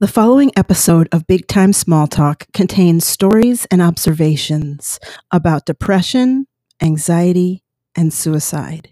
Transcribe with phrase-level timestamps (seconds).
[0.00, 5.00] The following episode of Big Time Small Talk contains stories and observations
[5.32, 6.46] about depression,
[6.80, 7.64] anxiety,
[7.96, 8.90] and suicide.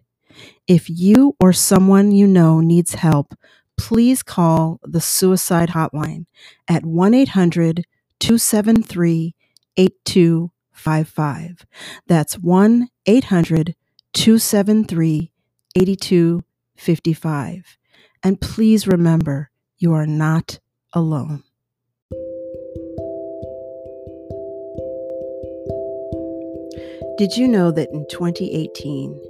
[0.67, 3.37] If you or someone you know needs help,
[3.77, 6.27] please call the suicide hotline
[6.67, 7.85] at 1 800
[8.19, 9.37] 273
[9.77, 11.67] 8255.
[12.09, 13.77] That's 1 800
[14.13, 15.31] 273
[15.77, 17.79] 8255.
[18.25, 20.59] And please remember, you are not
[20.97, 21.45] alone.
[27.19, 29.23] Did you know that in 2018,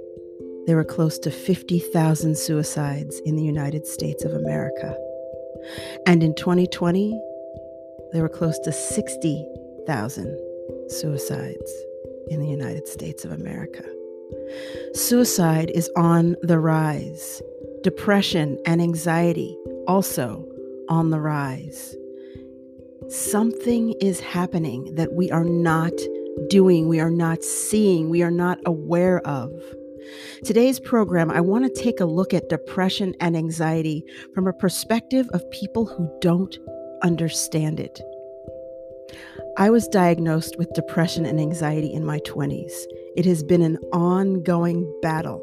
[0.65, 4.97] there were close to 50,000 suicides in the United States of America?
[6.05, 7.21] And in 2020,
[8.13, 10.39] there were close to 60,000
[10.87, 11.71] suicides
[12.29, 13.83] in the United States of America.
[14.93, 17.41] Suicide is on the rise.
[17.83, 20.45] Depression and anxiety also
[20.89, 21.95] on the rise.
[23.09, 25.93] Something is happening that we are not
[26.49, 29.51] doing, we are not seeing, we are not aware of.
[30.43, 34.03] Today's program, I want to take a look at depression and anxiety
[34.33, 36.57] from a perspective of people who don't
[37.03, 38.01] understand it.
[39.57, 42.71] I was diagnosed with depression and anxiety in my 20s.
[43.15, 45.41] It has been an ongoing battle,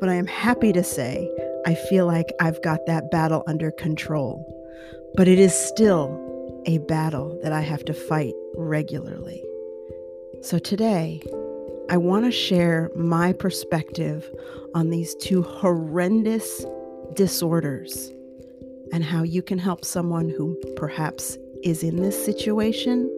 [0.00, 1.28] but I am happy to say
[1.66, 4.61] I feel like I've got that battle under control.
[5.14, 6.18] But it is still
[6.66, 9.44] a battle that I have to fight regularly.
[10.42, 11.22] So today,
[11.90, 14.30] I want to share my perspective
[14.74, 16.64] on these two horrendous
[17.14, 18.10] disorders
[18.92, 23.10] and how you can help someone who perhaps is in this situation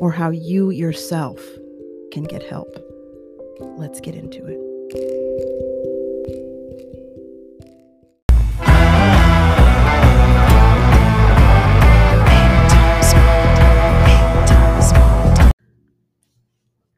[0.00, 1.40] or how you yourself
[2.12, 2.78] can get help.
[3.60, 5.65] Let's get into it.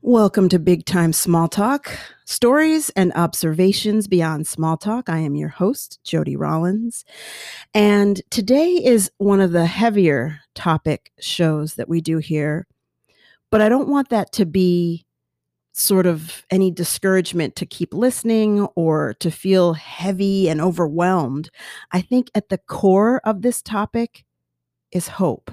[0.09, 5.11] Welcome to Big Time Small Talk stories and observations beyond small talk.
[5.11, 7.05] I am your host, Jody Rollins.
[7.75, 12.67] And today is one of the heavier topic shows that we do here.
[13.51, 15.05] But I don't want that to be
[15.75, 21.51] sort of any discouragement to keep listening or to feel heavy and overwhelmed.
[21.93, 24.25] I think at the core of this topic
[24.91, 25.51] is hope.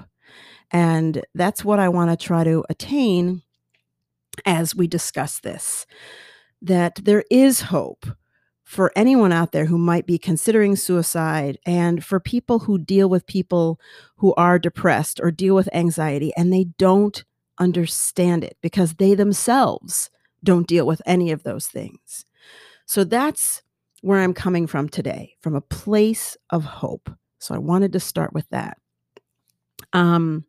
[0.70, 3.42] And that's what I want to try to attain
[4.44, 5.86] as we discuss this
[6.62, 8.06] that there is hope
[8.64, 13.26] for anyone out there who might be considering suicide and for people who deal with
[13.26, 13.78] people
[14.16, 17.24] who are depressed or deal with anxiety and they don't
[17.58, 20.10] understand it because they themselves
[20.42, 22.24] don't deal with any of those things.
[22.86, 23.62] So that's
[24.02, 27.10] where I'm coming from today, from a place of hope.
[27.38, 28.78] So I wanted to start with that.
[29.92, 30.44] Um,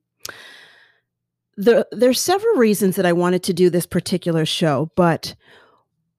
[1.57, 5.35] the, there's several reasons that I wanted to do this particular show, but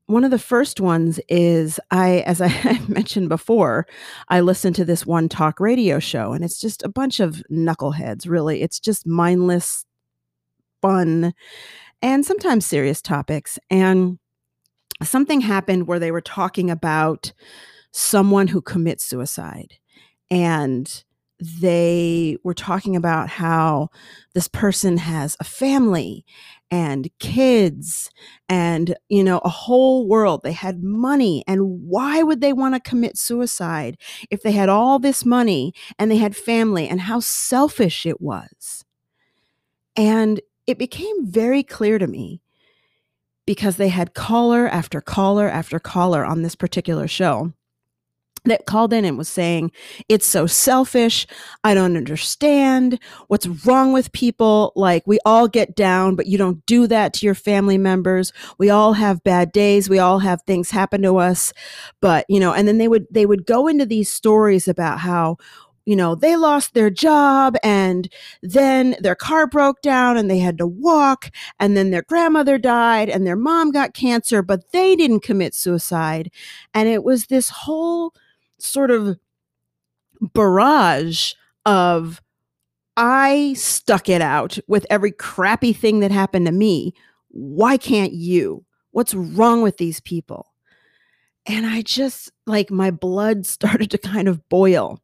[0.06, 3.86] one of the first ones is I, as I mentioned before,
[4.28, 8.28] I listened to this one talk radio show, and it's just a bunch of knuckleheads,
[8.28, 8.62] really.
[8.62, 9.84] It's just mindless
[10.82, 11.34] fun
[12.02, 13.58] and sometimes serious topics.
[13.70, 14.18] And
[15.02, 17.32] something happened where they were talking about
[17.92, 19.74] someone who commits suicide.
[20.30, 21.04] And
[21.40, 23.90] they were talking about how
[24.34, 26.24] this person has a family
[26.70, 28.10] and kids
[28.48, 30.42] and you know a whole world.
[30.42, 33.96] They had money and why would they want to commit suicide
[34.30, 38.84] if they had all this money and they had family and how selfish it was?
[39.96, 42.42] And it became very clear to me
[43.46, 47.52] because they had caller after caller after caller on this particular show
[48.48, 49.72] that called in and was saying,
[50.08, 51.26] It's so selfish.
[51.64, 52.98] I don't understand.
[53.28, 54.72] What's wrong with people?
[54.76, 58.32] Like, we all get down, but you don't do that to your family members.
[58.58, 59.88] We all have bad days.
[59.88, 61.52] We all have things happen to us.
[62.00, 65.36] But, you know, and then they would, they would go into these stories about how,
[65.88, 68.12] you know, they lost their job and
[68.42, 73.08] then their car broke down and they had to walk and then their grandmother died
[73.08, 76.30] and their mom got cancer, but they didn't commit suicide.
[76.74, 78.12] And it was this whole
[78.58, 79.18] sort of
[80.20, 81.34] barrage
[81.64, 82.20] of
[82.96, 86.94] I stuck it out with every crappy thing that happened to me.
[87.28, 88.64] Why can't you?
[88.90, 90.52] What's wrong with these people?
[91.46, 95.00] And I just like my blood started to kind of boil.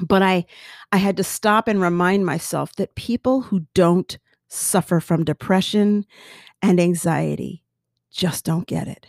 [0.00, 0.46] But I
[0.90, 4.18] I had to stop and remind myself that people who don't
[4.48, 6.06] suffer from depression
[6.60, 7.64] and anxiety
[8.10, 9.08] just don't get it.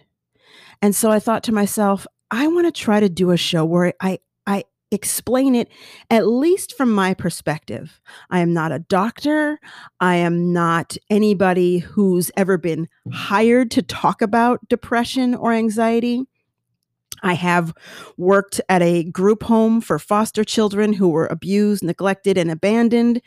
[0.82, 3.94] And so I thought to myself, I want to try to do a show where
[4.02, 5.70] I I explain it
[6.10, 8.02] at least from my perspective.
[8.32, 9.60] I am not a doctor.
[10.00, 16.26] I am not anybody who's ever been hired to talk about depression or anxiety.
[17.24, 17.74] I have
[18.18, 23.22] worked at a group home for foster children who were abused, neglected, and abandoned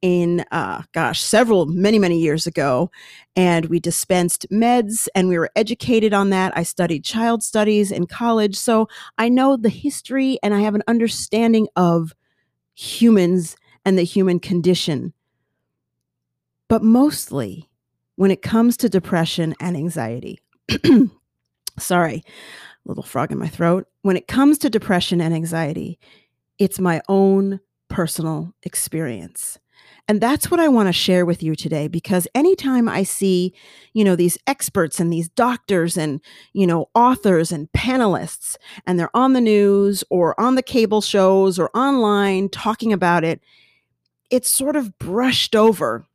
[0.00, 2.90] in, uh, gosh, several, many, many years ago.
[3.34, 6.56] And we dispensed meds and we were educated on that.
[6.56, 8.56] I studied child studies in college.
[8.56, 8.88] So
[9.18, 12.14] I know the history and I have an understanding of
[12.74, 15.12] humans and the human condition.
[16.68, 17.68] But mostly
[18.14, 20.38] when it comes to depression and anxiety,
[21.78, 22.22] sorry,
[22.90, 23.86] little frog in my throat.
[24.02, 25.98] When it comes to depression and anxiety,
[26.58, 29.58] it's my own personal experience.
[30.08, 33.54] And that's what I want to share with you today because anytime I see,
[33.92, 36.20] you know, these experts and these doctors and,
[36.52, 38.56] you know, authors and panelists
[38.86, 43.40] and they're on the news or on the cable shows or online talking about it,
[44.30, 46.06] it's sort of brushed over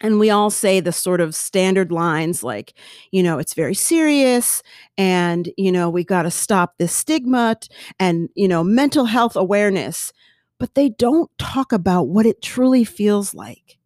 [0.00, 2.74] and we all say the sort of standard lines like
[3.12, 4.62] you know it's very serious
[4.98, 7.56] and you know we got to stop this stigma
[8.00, 10.12] and you know mental health awareness
[10.58, 13.78] but they don't talk about what it truly feels like.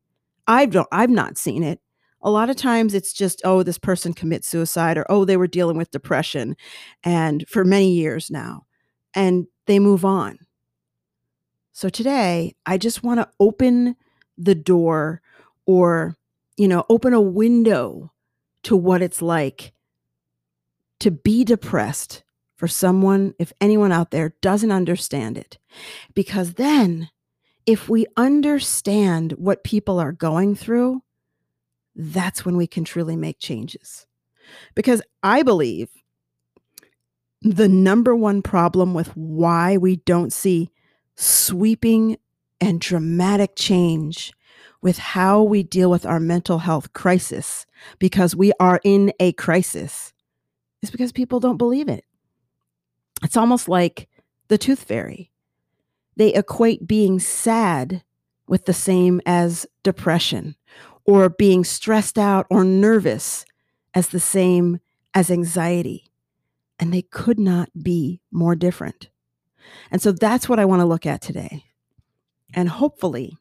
[0.46, 1.81] I don't i've not seen it.
[2.22, 5.46] A lot of times it's just oh this person commits suicide or oh they were
[5.46, 6.56] dealing with depression
[7.05, 8.66] and for many years now
[9.14, 10.38] and they move on.
[11.72, 13.96] So today i just want to open
[14.37, 15.20] the door
[15.69, 16.17] or,
[16.56, 18.11] you know, open a window
[18.62, 19.75] to what it's like
[20.99, 22.25] to be depressed
[22.56, 25.59] for someone, if anyone out there doesn't understand it.
[26.15, 27.11] Because then,
[27.67, 31.03] if we understand what people are going through,
[31.94, 34.06] that's when we can truly make changes.
[34.75, 35.91] Because I believe
[37.43, 40.70] the number one problem with why we don't see
[41.15, 42.17] sweeping
[42.59, 44.32] and dramatic change
[44.81, 47.67] with how we deal with our mental health crisis
[47.99, 50.13] because we are in a crisis
[50.83, 52.05] is because people don't believe it.
[53.23, 54.09] It's almost like
[54.49, 55.33] the tooth fairy.
[56.17, 58.03] They equate being sad
[58.47, 60.57] with the same as depression
[61.05, 63.45] or being stressed out or nervous
[63.95, 64.81] as the same
[65.15, 66.05] as anxiety.
[66.79, 69.09] And they could not be more different.
[69.91, 71.65] And so that's what I want to look at today.
[72.55, 73.37] And hopefully,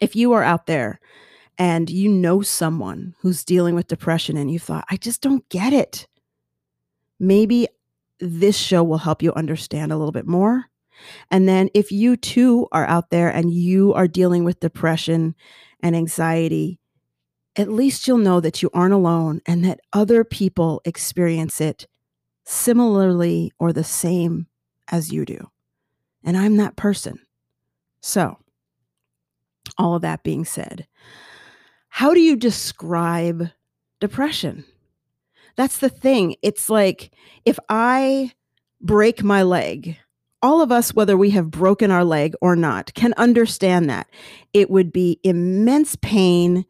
[0.00, 1.00] if you are out there
[1.56, 5.72] and you know someone who's dealing with depression and you thought, I just don't get
[5.72, 6.06] it,
[7.18, 7.68] maybe
[8.20, 10.66] this show will help you understand a little bit more.
[11.30, 15.34] And then if you too are out there and you are dealing with depression
[15.80, 16.80] and anxiety,
[17.56, 21.86] at least you'll know that you aren't alone and that other people experience it
[22.44, 24.46] similarly or the same
[24.88, 25.50] as you do.
[26.24, 27.20] And I'm that person.
[28.00, 28.38] So,
[29.78, 30.86] all of that being said,
[31.88, 33.50] how do you describe
[34.00, 34.64] depression?
[35.56, 36.36] That's the thing.
[36.42, 37.10] It's like
[37.44, 38.32] if I
[38.80, 39.96] break my leg,
[40.40, 44.06] all of us, whether we have broken our leg or not, can understand that.
[44.52, 46.64] It would be immense pain.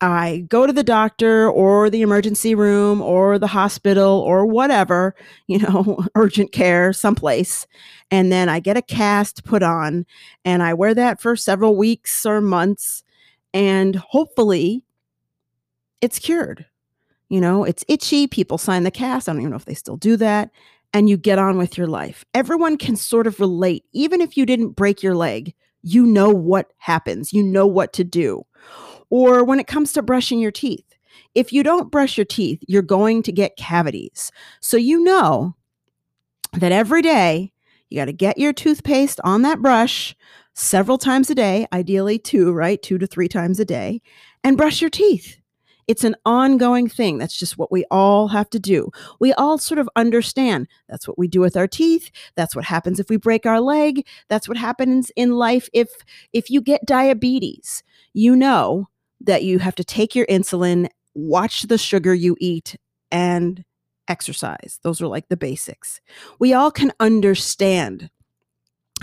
[0.00, 5.14] I go to the doctor or the emergency room or the hospital or whatever,
[5.46, 7.66] you know, urgent care, someplace.
[8.10, 10.06] And then I get a cast put on
[10.44, 13.02] and I wear that for several weeks or months.
[13.52, 14.82] And hopefully
[16.00, 16.66] it's cured.
[17.28, 18.26] You know, it's itchy.
[18.26, 19.28] People sign the cast.
[19.28, 20.50] I don't even know if they still do that.
[20.94, 22.24] And you get on with your life.
[22.32, 23.84] Everyone can sort of relate.
[23.92, 28.04] Even if you didn't break your leg, you know what happens, you know what to
[28.04, 28.46] do
[29.10, 30.84] or when it comes to brushing your teeth,
[31.34, 34.30] if you don't brush your teeth, you're going to get cavities.
[34.60, 35.54] So you know
[36.52, 37.52] that every day
[37.88, 40.16] you got to get your toothpaste on that brush
[40.54, 42.82] several times a day, ideally two, right?
[42.82, 44.02] Two to three times a day,
[44.42, 45.38] and brush your teeth.
[45.86, 47.16] It's an ongoing thing.
[47.16, 48.90] That's just what we all have to do.
[49.20, 52.10] We all sort of understand that's what we do with our teeth.
[52.36, 54.06] That's what happens if we break our leg.
[54.28, 55.88] That's what happens in life if
[56.34, 57.82] if you get diabetes.
[58.12, 58.88] You know
[59.20, 62.76] that you have to take your insulin, watch the sugar you eat,
[63.10, 63.64] and
[64.08, 64.78] exercise.
[64.82, 66.00] Those are like the basics.
[66.38, 68.10] We all can understand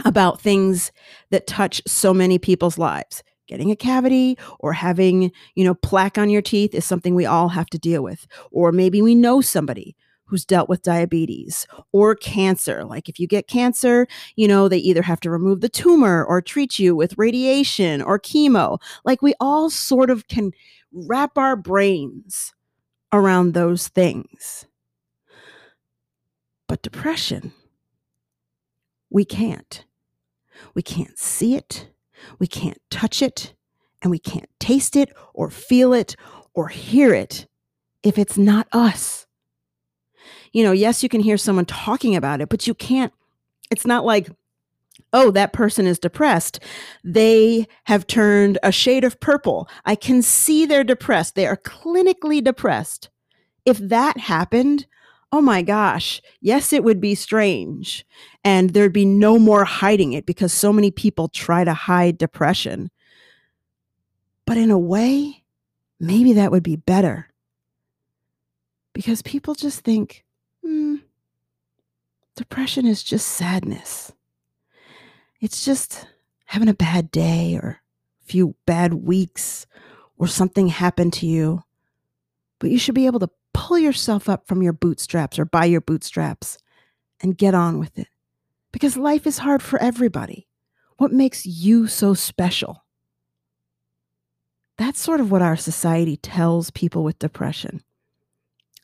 [0.03, 0.91] about things
[1.31, 3.23] that touch so many people's lives.
[3.47, 7.49] Getting a cavity or having, you know, plaque on your teeth is something we all
[7.49, 8.25] have to deal with.
[8.51, 9.95] Or maybe we know somebody
[10.25, 12.83] who's dealt with diabetes or cancer.
[12.83, 16.41] Like if you get cancer, you know, they either have to remove the tumor or
[16.41, 18.79] treat you with radiation or chemo.
[19.03, 20.51] Like we all sort of can
[20.91, 22.53] wrap our brains
[23.11, 24.65] around those things.
[26.67, 27.53] But depression,
[29.09, 29.85] we can't.
[30.73, 31.89] We can't see it,
[32.39, 33.53] we can't touch it,
[34.01, 36.15] and we can't taste it or feel it
[36.53, 37.47] or hear it
[38.03, 39.27] if it's not us.
[40.55, 43.11] You know, yes, you can hear someone talking about it, but you can't,
[43.69, 44.29] it's not like,
[45.11, 46.61] oh, that person is depressed.
[47.03, 49.67] They have turned a shade of purple.
[49.83, 51.35] I can see they're depressed.
[51.35, 53.09] They are clinically depressed.
[53.65, 54.85] If that happened,
[55.33, 58.05] oh my gosh, yes, it would be strange.
[58.45, 62.91] And there'd be no more hiding it because so many people try to hide depression.
[64.45, 65.43] But in a way,
[65.99, 67.27] maybe that would be better
[68.93, 70.24] because people just think,
[70.65, 70.95] hmm,
[72.35, 74.11] depression is just sadness.
[75.39, 76.07] It's just
[76.45, 77.81] having a bad day or
[78.21, 79.67] a few bad weeks
[80.17, 81.63] or something happened to you.
[82.59, 85.81] But you should be able to pull yourself up from your bootstraps or by your
[85.81, 86.57] bootstraps
[87.21, 88.07] and get on with it.
[88.71, 90.47] Because life is hard for everybody.
[90.97, 92.83] What makes you so special?
[94.77, 97.83] That's sort of what our society tells people with depression.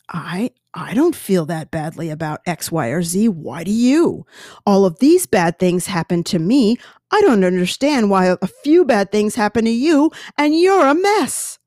[0.08, 3.28] I I don't feel that badly about X, Y, or Z.
[3.28, 4.26] Why do you?
[4.66, 6.78] All of these bad things happen to me.
[7.12, 11.60] I don't understand why a few bad things happen to you and you're a mess.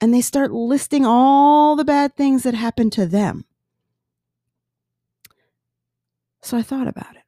[0.00, 3.44] And they start listing all the bad things that happened to them.
[6.40, 7.22] So I thought about it.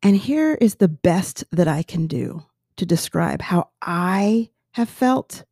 [0.00, 2.44] And here is the best that I can do
[2.76, 5.44] to describe how I have felt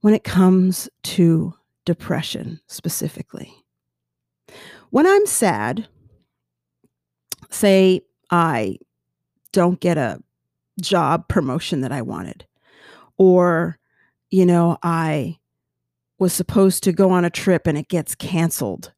[0.00, 1.54] when it comes to
[1.86, 3.54] depression specifically.
[4.90, 5.88] When I'm sad,
[7.48, 8.76] say I
[9.52, 10.22] don't get a
[10.80, 12.44] job promotion that I wanted,
[13.16, 13.78] or,
[14.30, 15.38] you know, I
[16.18, 18.92] was supposed to go on a trip and it gets canceled,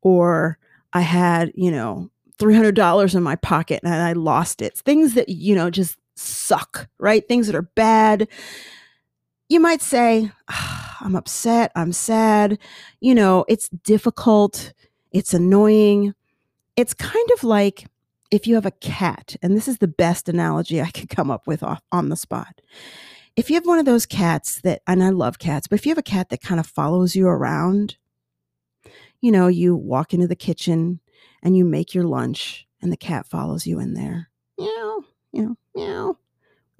[0.00, 0.58] or
[0.92, 4.78] I had, you know, $300 in my pocket and I lost it.
[4.78, 7.26] Things that, you know, just suck, right?
[7.26, 8.28] Things that are bad.
[9.52, 12.58] You might say, oh, I'm upset, I'm sad.
[13.00, 14.72] You know, it's difficult,
[15.10, 16.14] it's annoying.
[16.74, 17.86] It's kind of like
[18.30, 21.46] if you have a cat, and this is the best analogy I could come up
[21.46, 22.62] with off, on the spot.
[23.36, 25.90] If you have one of those cats that, and I love cats, but if you
[25.90, 27.98] have a cat that kind of follows you around,
[29.20, 31.00] you know, you walk into the kitchen
[31.42, 34.30] and you make your lunch, and the cat follows you in there.
[34.58, 36.16] Meow, you know, meow.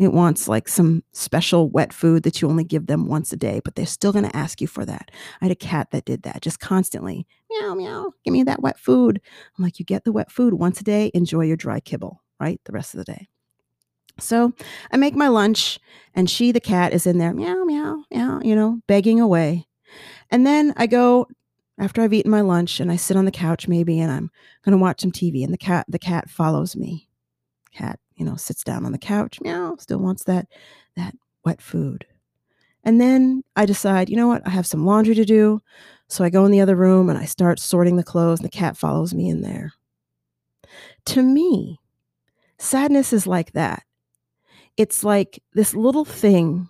[0.02, 3.60] It wants like some special wet food that you only give them once a day,
[3.64, 5.10] but they're still going to ask you for that.
[5.40, 7.26] I had a cat that did that just constantly.
[7.50, 9.20] Meow, meow, give me that wet food.
[9.56, 12.60] I'm like, you get the wet food once a day, enjoy your dry kibble, right?
[12.64, 13.28] The rest of the day.
[14.18, 14.52] So
[14.90, 15.78] I make my lunch,
[16.14, 19.66] and she, the cat, is in there, meow, meow, meow, you know, begging away.
[20.30, 21.28] And then I go
[21.78, 24.30] after I've eaten my lunch and I sit on the couch maybe and I'm
[24.64, 27.08] going to watch some TV and the cat the cat follows me.
[27.72, 30.46] Cat you know, sits down on the couch, meow, still wants that
[30.94, 31.12] that
[31.44, 32.06] wet food.
[32.84, 35.60] And then I decide, you know what, I have some laundry to do.
[36.08, 38.56] So I go in the other room and I start sorting the clothes, and the
[38.56, 39.72] cat follows me in there.
[41.06, 41.80] To me,
[42.58, 43.82] sadness is like that.
[44.76, 46.68] It's like this little thing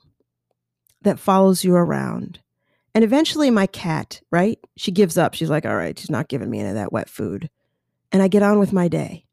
[1.03, 2.41] that follows you around.
[2.95, 4.59] And eventually, my cat, right?
[4.79, 5.35] She gives up.
[5.35, 7.51] She's like, all right, she's not giving me any of that wet food.
[8.11, 9.27] And I get on with my day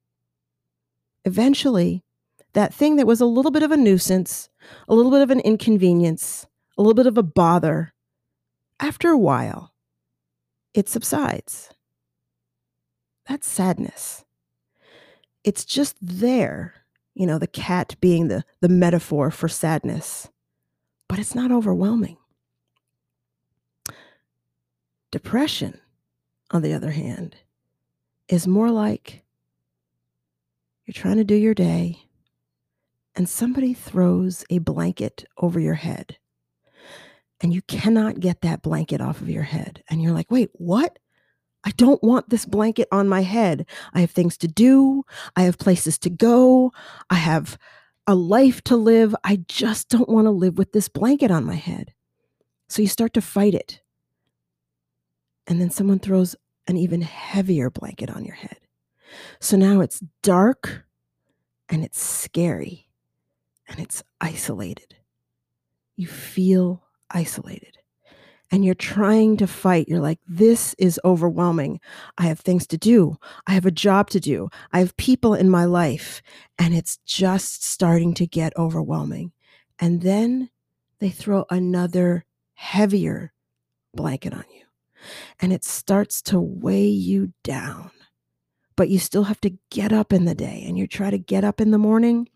[1.26, 2.04] eventually,
[2.54, 4.50] that thing that was a little bit of a nuisance,
[4.88, 7.94] a little bit of an inconvenience, a little bit of a bother,
[8.80, 9.74] after a while,
[10.74, 11.70] it subsides.
[13.28, 14.24] That's sadness.
[15.44, 16.74] It's just there,
[17.14, 20.30] you know, the cat being the, the metaphor for sadness,
[21.08, 22.18] but it's not overwhelming.
[25.12, 25.80] Depression,
[26.52, 27.36] on the other hand,
[28.28, 29.24] is more like
[30.86, 32.00] you're trying to do your day,
[33.20, 36.18] and somebody throws a blanket over your head,
[37.42, 39.84] and you cannot get that blanket off of your head.
[39.90, 41.00] And you're like, wait, what?
[41.66, 43.66] I don't want this blanket on my head.
[43.94, 45.04] I have things to do.
[45.36, 46.72] I have places to go.
[47.10, 47.58] I have
[48.08, 49.14] a life to live.
[49.26, 51.94] I just don't want to live with this blanket on my head.
[52.70, 53.82] So you start to fight it.
[55.46, 58.60] And then someone throws an even heavier blanket on your head.
[59.42, 60.86] So now it's dark
[61.68, 62.89] and it's scary
[63.70, 64.96] and it's isolated.
[65.96, 67.78] You feel isolated
[68.52, 69.88] and you're trying to fight.
[69.88, 71.80] You're like, this is overwhelming.
[72.18, 73.18] I have things to do.
[73.46, 74.50] I have a job to do.
[74.74, 76.22] I have people in my life,
[76.58, 79.34] and it's just starting to get overwhelming.
[79.78, 80.50] And then
[81.00, 83.34] they throw another heavier
[83.94, 84.64] blanket on you,
[85.40, 87.92] and it starts to weigh you down
[88.76, 91.44] but you still have to get up in the day and you try to get
[91.44, 92.30] up in the morning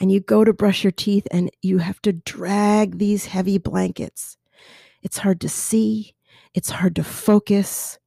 [0.00, 4.36] and you go to brush your teeth and you have to drag these heavy blankets.
[5.02, 6.14] It's hard to see,
[6.54, 7.98] it's hard to focus,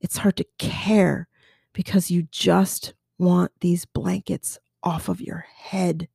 [0.00, 1.28] it's hard to care
[1.72, 6.08] because you just want these blankets off of your head.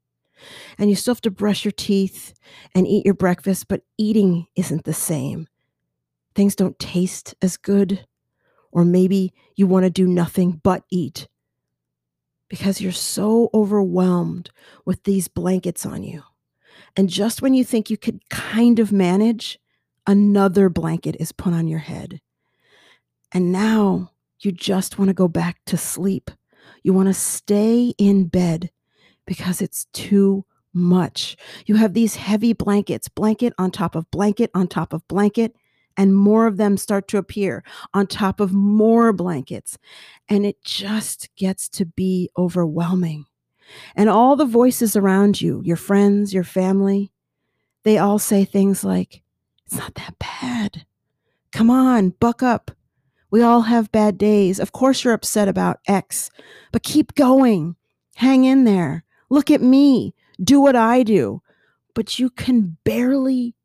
[0.77, 2.33] And you still have to brush your teeth
[2.73, 5.47] and eat your breakfast, but eating isn't the same.
[6.33, 8.07] Things don't taste as good.
[8.71, 11.27] Or maybe you want to do nothing but eat
[12.51, 14.49] because you're so overwhelmed
[14.83, 16.21] with these blankets on you.
[16.97, 19.57] And just when you think you could kind of manage,
[20.05, 22.19] another blanket is put on your head.
[23.31, 26.29] And now you just want to go back to sleep.
[26.83, 28.69] You want to stay in bed
[29.25, 30.43] because it's too
[30.73, 31.37] much.
[31.67, 35.55] You have these heavy blankets, blanket on top of blanket on top of blanket,
[35.97, 39.77] and more of them start to appear on top of more blankets.
[40.29, 43.25] And it just gets to be overwhelming.
[43.95, 47.11] And all the voices around you, your friends, your family,
[47.83, 49.21] they all say things like,
[49.65, 50.85] It's not that bad.
[51.51, 52.71] Come on, buck up.
[53.29, 54.59] We all have bad days.
[54.59, 56.29] Of course, you're upset about X,
[56.71, 57.75] but keep going.
[58.15, 59.05] Hang in there.
[59.29, 60.13] Look at me.
[60.43, 61.41] Do what I do.
[61.95, 63.55] But you can barely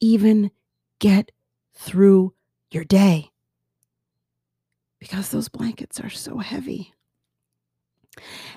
[0.00, 0.50] even
[0.98, 1.32] get
[1.74, 2.34] through
[2.70, 3.30] your day
[4.98, 6.92] because those blankets are so heavy.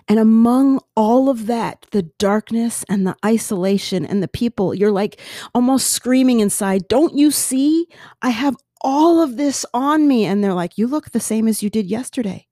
[0.07, 5.19] And among all of that, the darkness and the isolation and the people, you're like
[5.53, 7.87] almost screaming inside, Don't you see?
[8.21, 10.25] I have all of this on me.
[10.25, 12.47] And they're like, You look the same as you did yesterday.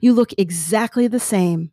[0.00, 1.72] You look exactly the same.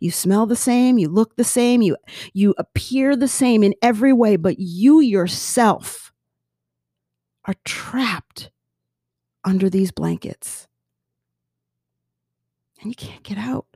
[0.00, 1.96] You smell the same, you look the same, you
[2.32, 6.12] you appear the same in every way, but you yourself
[7.44, 8.50] are trapped
[9.44, 10.66] under these blankets.
[12.80, 13.66] And you can't get out.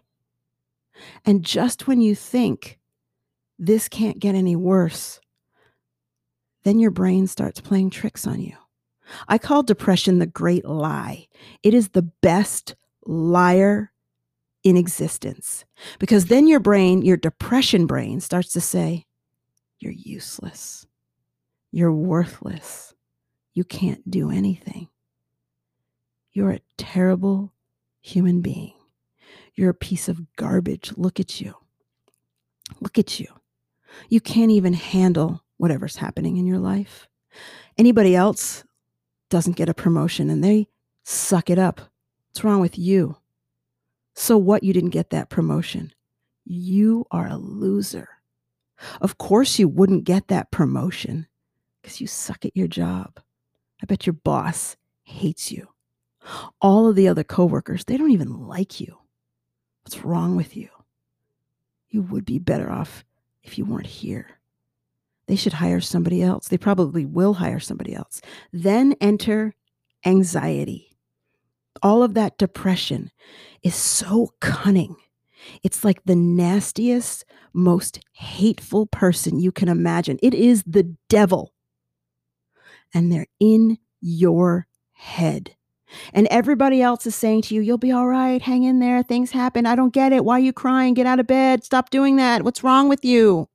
[1.25, 2.79] And just when you think
[3.59, 5.21] this can't get any worse,
[6.65, 8.57] then your brain starts playing tricks on you.
[9.27, 11.29] I call depression the great lie.
[11.63, 12.75] It is the best
[13.07, 13.93] liar
[14.65, 15.65] in existence
[15.99, 19.07] because then your brain, your depression brain, starts to say,
[19.79, 20.87] You're useless.
[21.71, 22.95] You're worthless.
[23.59, 24.87] You can't do anything.
[26.31, 27.53] You're a terrible
[28.01, 28.75] human being.
[29.57, 30.93] You're a piece of garbage.
[30.97, 31.55] Look at you.
[32.81, 33.27] Look at you.
[34.11, 37.09] You can't even handle whatever's happening in your life.
[37.77, 38.63] Anybody else
[39.29, 40.69] doesn't get a promotion and they
[41.03, 41.81] suck it up.
[42.29, 43.17] What's wrong with you?
[44.15, 44.63] So what?
[44.63, 45.93] You didn't get that promotion.
[46.45, 48.09] You are a loser.
[49.01, 51.27] Of course, you wouldn't get that promotion
[51.83, 53.19] because you suck at your job.
[53.83, 55.69] I bet your boss hates you.
[56.61, 58.99] All of the other coworkers, they don't even like you.
[59.83, 60.69] What's wrong with you?
[61.89, 63.05] You would be better off
[63.43, 64.39] if you weren't here.
[65.27, 66.49] They should hire somebody else.
[66.49, 68.21] They probably will hire somebody else.
[68.53, 69.55] Then enter
[70.05, 70.97] anxiety.
[71.83, 73.11] All of that depression
[73.63, 74.97] is so cunning.
[75.63, 80.19] It's like the nastiest, most hateful person you can imagine.
[80.23, 81.53] It is the devil
[82.95, 85.55] and they're in your head.
[86.13, 88.43] And everybody else is saying to you, You'll be all right.
[88.43, 89.03] Hang in there.
[89.03, 89.67] Things happen.
[89.67, 90.25] I don't get it.
[90.25, 90.95] Why are you crying?
[90.95, 91.65] Get out of bed.
[91.65, 92.43] Stop doing that.
[92.43, 93.49] What's wrong with you?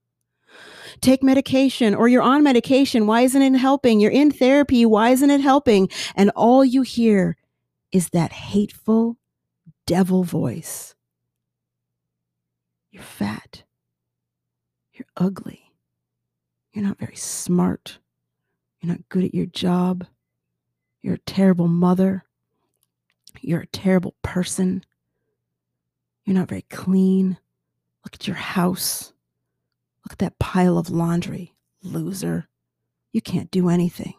[1.01, 3.07] Take medication or you're on medication.
[3.07, 3.99] Why isn't it helping?
[3.99, 4.85] You're in therapy.
[4.85, 5.89] Why isn't it helping?
[6.15, 7.37] And all you hear
[7.91, 9.17] is that hateful
[9.85, 10.95] devil voice.
[12.91, 13.63] You're fat.
[14.93, 15.71] You're ugly.
[16.73, 17.99] You're not very smart.
[18.83, 20.05] You're not good at your job.
[21.01, 22.25] You're a terrible mother.
[23.39, 24.83] You're a terrible person.
[26.25, 27.37] You're not very clean.
[28.03, 29.13] Look at your house.
[30.03, 31.53] Look at that pile of laundry.
[31.81, 32.49] Loser.
[33.13, 34.15] You can't do anything.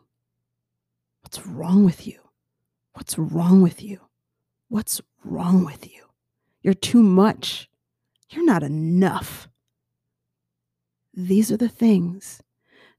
[1.20, 2.20] What's wrong with you?
[2.94, 4.00] What's wrong with you?
[4.68, 6.07] What's wrong with you?
[6.62, 7.68] You're too much.
[8.31, 9.46] You're not enough.
[11.12, 12.40] These are the things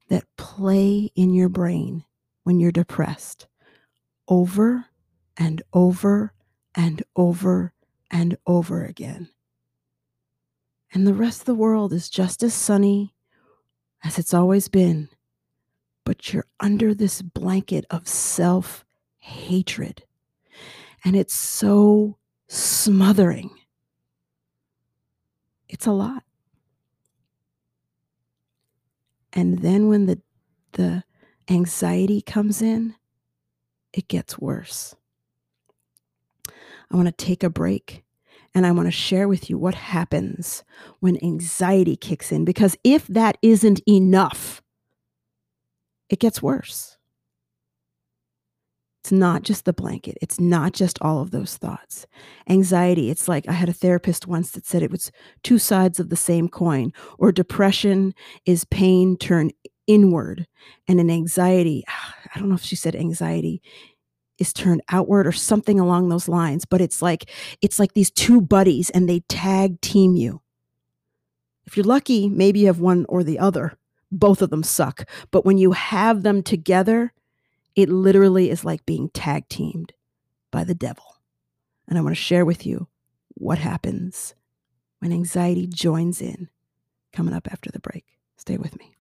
[0.09, 2.03] that play in your brain
[2.43, 3.47] when you're depressed
[4.27, 4.85] over
[5.37, 6.33] and over
[6.75, 7.73] and over
[8.11, 9.29] and over again.
[10.93, 13.13] And the rest of the world is just as sunny
[14.03, 15.09] as it's always been,
[16.05, 18.85] but you're under this blanket of self
[19.17, 20.03] hatred.
[21.03, 23.51] And it's so smothering.
[25.67, 26.23] It's a lot.
[29.36, 30.21] And then when the
[30.74, 31.04] the
[31.50, 32.95] anxiety comes in,
[33.93, 34.95] it gets worse.
[36.91, 38.04] I want to take a break
[38.56, 40.63] And I want to share with you what happens
[41.02, 44.63] when anxiety kicks in, because if that isn't enough,
[46.10, 46.94] it gets worse.
[49.05, 50.17] It's not just the blanket.
[50.19, 52.07] It's not just all of those thoughts.
[52.49, 55.11] Anxiety, it's like I had a therapist once that said it was
[55.43, 58.15] two sides of the same coin, or depression
[58.47, 59.53] is pain turned
[59.85, 60.47] inward,
[60.87, 61.83] and an anxiety,
[62.35, 63.61] I don't know if she said anxiety
[64.39, 67.29] is turned outward or something along those lines, but it's like
[67.61, 70.41] it's like these two buddies and they tag team you.
[71.67, 73.77] If you're lucky, maybe you have one or the other.
[74.11, 75.07] Both of them suck.
[75.29, 77.13] But when you have them together,
[77.75, 79.93] it literally is like being tag teamed
[80.51, 81.03] by the devil.
[81.88, 82.88] And I want to share with you
[83.35, 84.33] what happens
[84.99, 86.49] when anxiety joins in.
[87.13, 88.05] Coming up after the break.
[88.38, 88.93] Stay with me.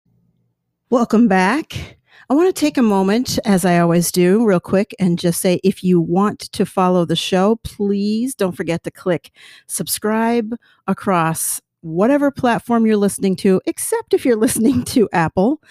[0.89, 1.97] Welcome back.
[2.29, 5.59] I want to take a moment, as I always do, real quick, and just say
[5.63, 9.31] if you want to follow the show, please don't forget to click
[9.65, 10.55] subscribe
[10.86, 15.62] across whatever platform you're listening to, except if you're listening to Apple,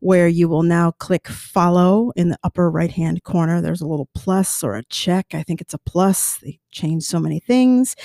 [0.00, 3.60] where you will now click follow in the upper right hand corner.
[3.60, 5.34] There's a little plus or a check.
[5.34, 6.38] I think it's a plus.
[6.38, 7.96] They changed so many things.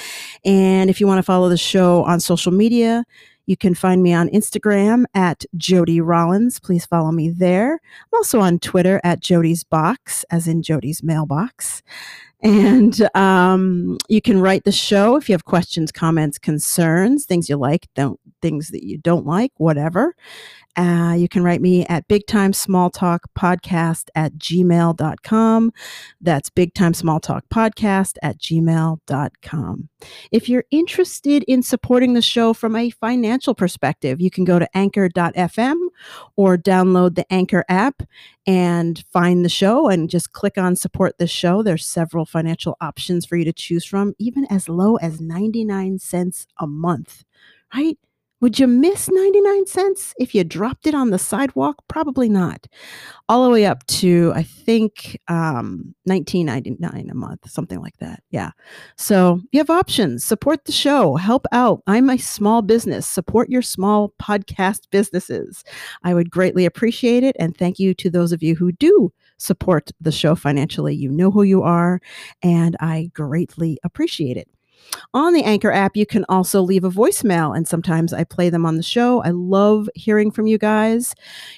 [0.46, 3.04] And if you want to follow the show on social media,
[3.46, 6.60] you can find me on Instagram at Jody Rollins.
[6.60, 7.74] Please follow me there.
[7.74, 11.82] I'm also on Twitter at Jody's Box, as in Jody's mailbox.
[12.42, 17.58] And um, you can write the show if you have questions, comments, concerns, things you
[17.58, 20.16] like, don't things that you don't like, whatever.
[20.76, 25.72] Uh, you can write me at big time small talk podcast at gmail.com.
[26.22, 29.90] That's big time small talk podcast at gmail.com.
[30.32, 34.78] If you're interested in supporting the show from a financial perspective, you can go to
[34.78, 35.76] anchor.fm
[36.36, 38.04] or download the Anchor app
[38.48, 41.62] and find the show and just click on support the show.
[41.62, 46.48] There's several financial options for you to choose from, even as low as 99 cents
[46.58, 47.24] a month,
[47.76, 47.98] right?
[48.42, 51.84] Would you miss 99 cents if you dropped it on the sidewalk?
[51.90, 52.68] Probably not.
[53.28, 58.24] All the way up to, I think, um, 19.99 a month, something like that.
[58.32, 58.52] Yeah.
[58.96, 60.24] So you have options.
[60.24, 61.18] Support the show.
[61.18, 61.82] Help out.
[61.86, 63.06] I'm a small business.
[63.06, 65.64] Support your small podcast businesses.
[66.04, 67.36] I would greatly appreciate it.
[67.40, 70.96] And thank you to those of you who do support the show financially.
[70.96, 72.00] You know who you are,
[72.42, 74.48] and I greatly appreciate it.
[75.14, 78.66] On the Anchor app, you can also leave a voicemail, and sometimes I play them
[78.66, 79.24] on the show.
[79.24, 81.16] I love hearing from you guys.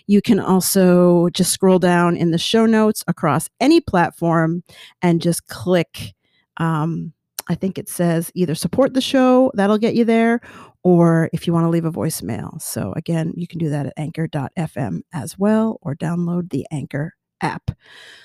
[0.07, 4.63] You can also just scroll down in the show notes across any platform
[5.01, 6.13] and just click.
[6.57, 7.13] Um,
[7.49, 10.39] I think it says either support the show, that'll get you there,
[10.83, 12.61] or if you want to leave a voicemail.
[12.61, 17.71] So, again, you can do that at anchor.fm as well, or download the Anchor app.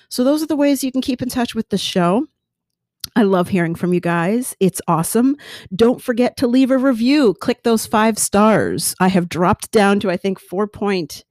[0.09, 2.27] So, those are the ways you can keep in touch with the show.
[3.15, 4.57] I love hearing from you guys.
[4.61, 5.37] It's awesome.
[5.75, 7.35] Don't forget to leave a review.
[7.35, 8.95] Click those five stars.
[9.01, 11.25] I have dropped down to, I think, 4.8,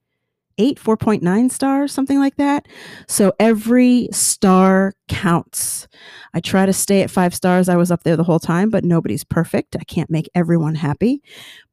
[0.58, 2.68] 4.9 stars, something like that.
[3.08, 5.88] So every star counts.
[6.34, 7.70] I try to stay at five stars.
[7.70, 9.76] I was up there the whole time, but nobody's perfect.
[9.80, 11.22] I can't make everyone happy,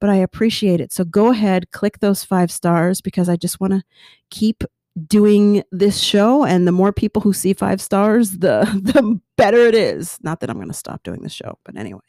[0.01, 0.93] but I appreciate it.
[0.93, 3.83] So go ahead, click those five stars because I just want to
[4.31, 4.65] keep
[5.07, 9.75] doing this show and the more people who see five stars the the better it
[9.75, 10.19] is.
[10.23, 12.01] Not that i'm going to stop doing the show but anyway.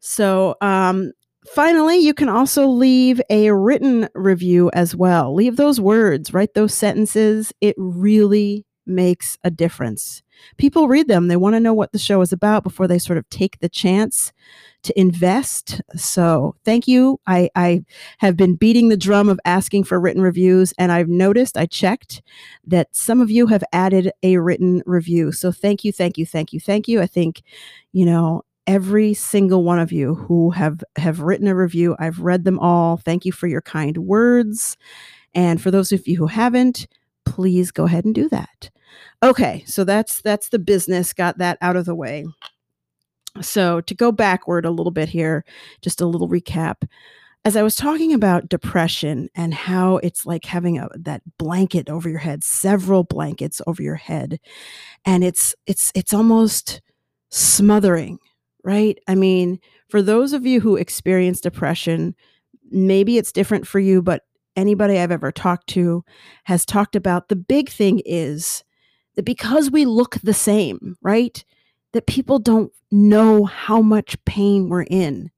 [0.00, 1.12] So um
[1.54, 5.34] finally you can also leave a written review as well.
[5.34, 7.52] Leave those words write those sentences.
[7.60, 10.22] It really makes a difference
[10.56, 13.18] people read them they want to know what the show is about before they sort
[13.18, 14.32] of take the chance
[14.82, 15.80] to invest.
[15.96, 17.20] So thank you.
[17.26, 17.84] I, I
[18.18, 22.22] have been beating the drum of asking for written reviews, and I've noticed, I checked
[22.66, 25.32] that some of you have added a written review.
[25.32, 27.00] So thank you, thank you, thank you, thank you.
[27.00, 27.42] I think,
[27.92, 32.44] you know, every single one of you who have have written a review i've read
[32.44, 34.76] them all thank you for your kind words
[35.34, 36.86] and for those of you who haven't
[37.24, 38.68] please go ahead and do that
[39.22, 42.24] okay so that's that's the business got that out of the way
[43.42, 45.44] so, to go backward a little bit here,
[45.82, 46.88] just a little recap.
[47.44, 52.08] As I was talking about depression and how it's like having a that blanket over
[52.08, 54.40] your head, several blankets over your head,
[55.04, 56.80] and it's it's it's almost
[57.30, 58.18] smothering,
[58.64, 58.98] right?
[59.06, 62.14] I mean, for those of you who experience depression,
[62.70, 64.22] maybe it's different for you, but
[64.56, 66.04] anybody I've ever talked to
[66.44, 68.64] has talked about the big thing is
[69.18, 71.44] that because we look the same, right?
[71.92, 75.30] that people don't know how much pain we're in.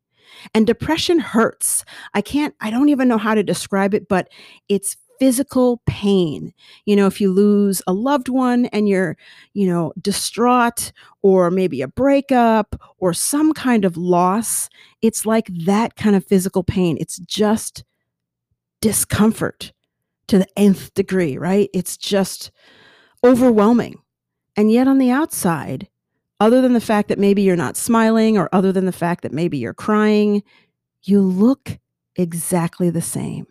[0.55, 1.85] And depression hurts.
[2.15, 4.29] I can't, I don't even know how to describe it, but
[4.69, 6.53] it's physical pain.
[6.87, 9.17] You know, if you lose a loved one and you're,
[9.53, 14.69] you know, distraught or maybe a breakup or some kind of loss,
[15.03, 16.97] it's like that kind of physical pain.
[16.99, 17.85] It's just
[18.81, 19.73] discomfort
[20.29, 21.69] to the nth degree, right?
[21.75, 22.51] It's just
[23.25, 24.01] overwhelming.
[24.57, 25.89] And yet on the outside,
[26.41, 29.33] other than the fact that maybe you're not smiling or other than the fact that
[29.33, 30.43] maybe you're crying,
[31.03, 31.79] you look
[32.17, 33.47] exactly the same.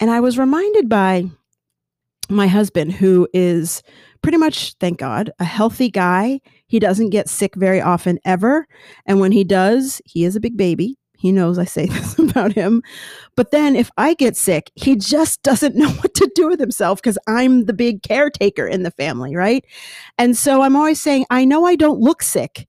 [0.00, 1.30] And I was reminded by
[2.28, 3.82] my husband, who is
[4.22, 6.40] pretty much, thank God, a healthy guy.
[6.66, 8.66] He doesn't get sick very often ever.
[9.06, 10.96] And when he does, he is a big baby.
[11.22, 12.82] He knows I say this about him.
[13.36, 17.00] But then if I get sick, he just doesn't know what to do with himself
[17.00, 19.64] because I'm the big caretaker in the family, right?
[20.18, 22.66] And so I'm always saying, I know I don't look sick,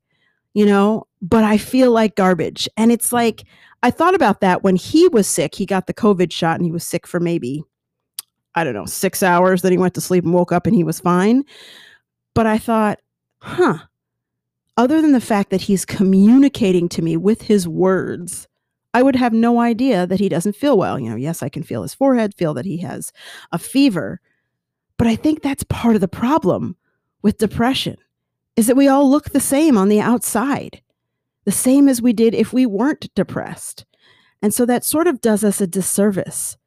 [0.54, 2.70] you know, but I feel like garbage.
[2.78, 3.44] And it's like,
[3.82, 5.56] I thought about that when he was sick.
[5.56, 7.63] He got the COVID shot and he was sick for maybe,
[8.54, 9.63] I don't know, six hours.
[9.63, 11.44] Then he went to sleep and woke up and he was fine.
[12.36, 13.00] But I thought,
[13.42, 13.80] huh,
[14.78, 18.48] other than the fact that he's communicating to me with his words,
[18.94, 21.00] I would have no idea that he doesn't feel well.
[21.00, 23.12] You know, yes, I can feel his forehead, feel that he has
[23.52, 24.20] a fever.
[24.98, 26.76] But I think that's part of the problem
[27.22, 27.98] with depression
[28.56, 30.84] is that we all look the same on the outside
[31.46, 33.86] the same as we did if we weren't depressed.
[34.42, 36.58] And so that sort of does us a disservice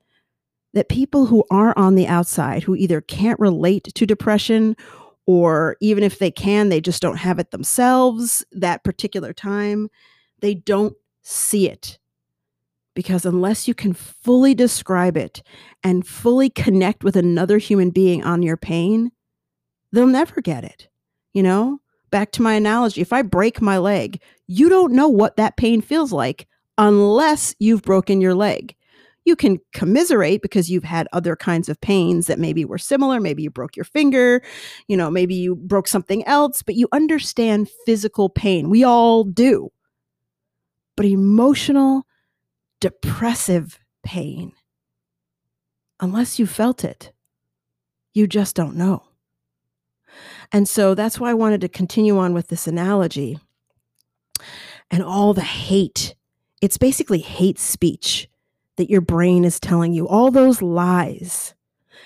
[0.73, 4.77] that people who are on the outside, who either can't relate to depression
[5.27, 9.89] or even if they can, they just don't have it themselves that particular time,
[10.41, 11.99] they don't see it.
[12.95, 15.43] Because unless you can fully describe it
[15.83, 19.11] and fully connect with another human being on your pain,
[19.93, 20.89] they'll never get it.
[21.35, 25.37] You know, back to my analogy if I break my leg, you don't know what
[25.37, 26.47] that pain feels like
[26.79, 28.75] unless you've broken your leg.
[29.27, 33.21] You can commiserate because you've had other kinds of pains that maybe were similar.
[33.21, 34.43] Maybe you broke your finger,
[34.89, 38.71] you know, maybe you broke something else, but you understand physical pain.
[38.71, 39.71] We all do.
[40.97, 42.07] But emotional,
[42.81, 44.53] depressive pain,
[46.01, 47.13] unless you felt it,
[48.15, 49.03] you just don't know.
[50.53, 53.39] And so that's why I wanted to continue on with this analogy
[54.91, 56.15] and all the hate.
[56.63, 58.29] It's basically hate speech
[58.77, 61.55] that your brain is telling you, all those lies.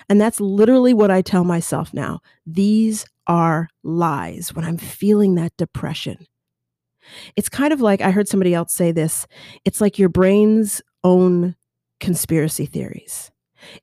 [0.09, 2.21] And that's literally what I tell myself now.
[2.45, 6.25] These are lies when I'm feeling that depression.
[7.35, 9.27] It's kind of like I heard somebody else say this
[9.65, 11.55] it's like your brain's own
[11.99, 13.31] conspiracy theories.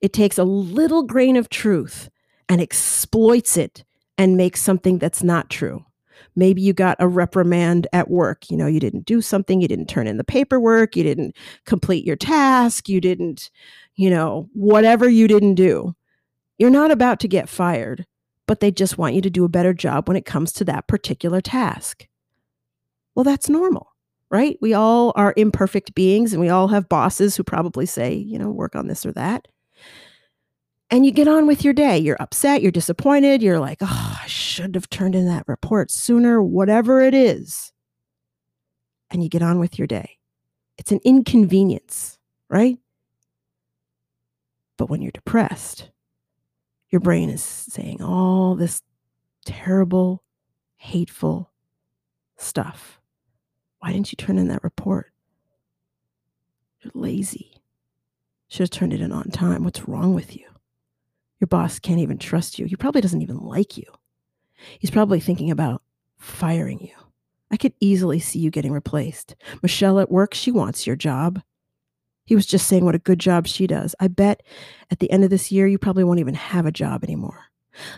[0.01, 2.09] It takes a little grain of truth
[2.47, 3.83] and exploits it
[4.17, 5.85] and makes something that's not true.
[6.35, 8.49] Maybe you got a reprimand at work.
[8.49, 12.05] You know, you didn't do something, you didn't turn in the paperwork, you didn't complete
[12.05, 13.49] your task, you didn't,
[13.95, 15.95] you know, whatever you didn't do.
[16.57, 18.05] You're not about to get fired,
[18.47, 20.87] but they just want you to do a better job when it comes to that
[20.87, 22.07] particular task.
[23.15, 23.87] Well, that's normal,
[24.29, 24.57] right?
[24.61, 28.49] We all are imperfect beings and we all have bosses who probably say, you know,
[28.49, 29.47] work on this or that
[30.91, 31.97] and you get on with your day.
[31.97, 36.41] You're upset, you're disappointed, you're like, oh, I should have turned in that report sooner,
[36.41, 37.71] whatever it is.
[39.11, 40.17] And you get on with your day.
[40.77, 42.17] It's an inconvenience,
[42.49, 42.77] right?
[44.77, 45.89] But when you're depressed,
[46.89, 48.81] your brain is saying all this
[49.45, 50.23] terrible,
[50.77, 51.51] hateful
[52.37, 52.99] stuff.
[53.79, 55.11] Why didn't you turn in that report?
[56.81, 57.61] You're lazy.
[58.47, 59.63] Should have turned it in on time.
[59.63, 60.45] What's wrong with you?
[61.39, 62.65] Your boss can't even trust you.
[62.65, 63.85] He probably doesn't even like you.
[64.79, 65.81] He's probably thinking about
[66.17, 66.93] firing you.
[67.51, 69.35] I could easily see you getting replaced.
[69.63, 71.41] Michelle at work, she wants your job.
[72.25, 73.95] He was just saying what a good job she does.
[73.99, 74.43] I bet
[74.91, 77.45] at the end of this year, you probably won't even have a job anymore.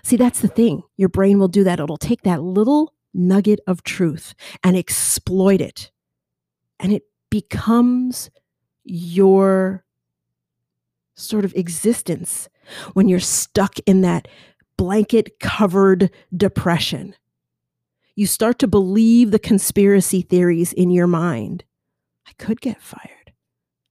[0.03, 0.83] See, that's the thing.
[0.95, 1.79] Your brain will do that.
[1.79, 5.91] It'll take that little nugget of truth and exploit it.
[6.79, 8.29] And it becomes
[8.83, 9.83] your
[11.21, 12.49] sort of existence
[12.93, 14.27] when you're stuck in that
[14.77, 17.15] blanket covered depression.
[18.15, 21.63] You start to believe the conspiracy theories in your mind.
[22.27, 23.31] I could get fired.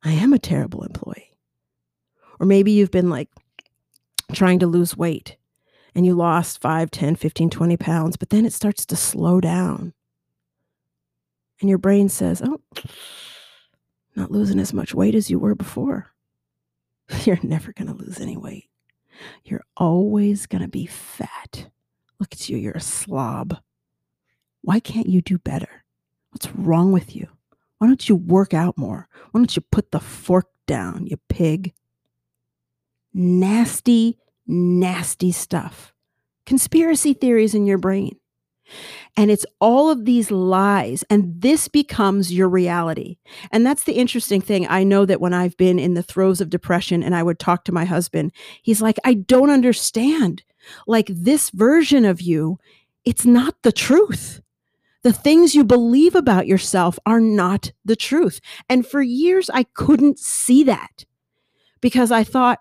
[0.02, 1.36] I am a terrible employee.
[2.38, 3.28] Or maybe you've been like
[4.32, 5.36] trying to lose weight
[5.94, 9.92] and you lost 5, 10, 15, 20 pounds, but then it starts to slow down.
[11.60, 12.60] And your brain says, oh,
[14.16, 16.12] not losing as much weight as you were before.
[17.24, 18.68] You're never going to lose any weight.
[19.44, 21.68] You're always going to be fat.
[22.18, 23.58] Look at you, you're a slob.
[24.62, 25.84] Why can't you do better?
[26.30, 27.28] What's wrong with you?
[27.78, 29.08] Why don't you work out more?
[29.30, 31.74] Why don't you put the fork down, you pig?
[33.12, 35.92] nasty, nasty stuff.
[36.46, 38.16] Conspiracy theories in your brain.
[39.16, 43.18] And it's all of these lies, and this becomes your reality.
[43.50, 44.66] And that's the interesting thing.
[44.68, 47.64] I know that when I've been in the throes of depression and I would talk
[47.64, 50.42] to my husband, he's like, I don't understand.
[50.86, 52.58] Like this version of you,
[53.04, 54.40] it's not the truth.
[55.02, 58.40] The things you believe about yourself are not the truth.
[58.68, 61.06] And for years, I couldn't see that
[61.80, 62.60] because I thought,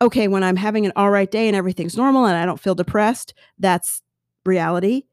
[0.00, 2.74] okay, when I'm having an all right day and everything's normal and I don't feel
[2.74, 4.02] depressed, that's
[4.44, 5.04] reality.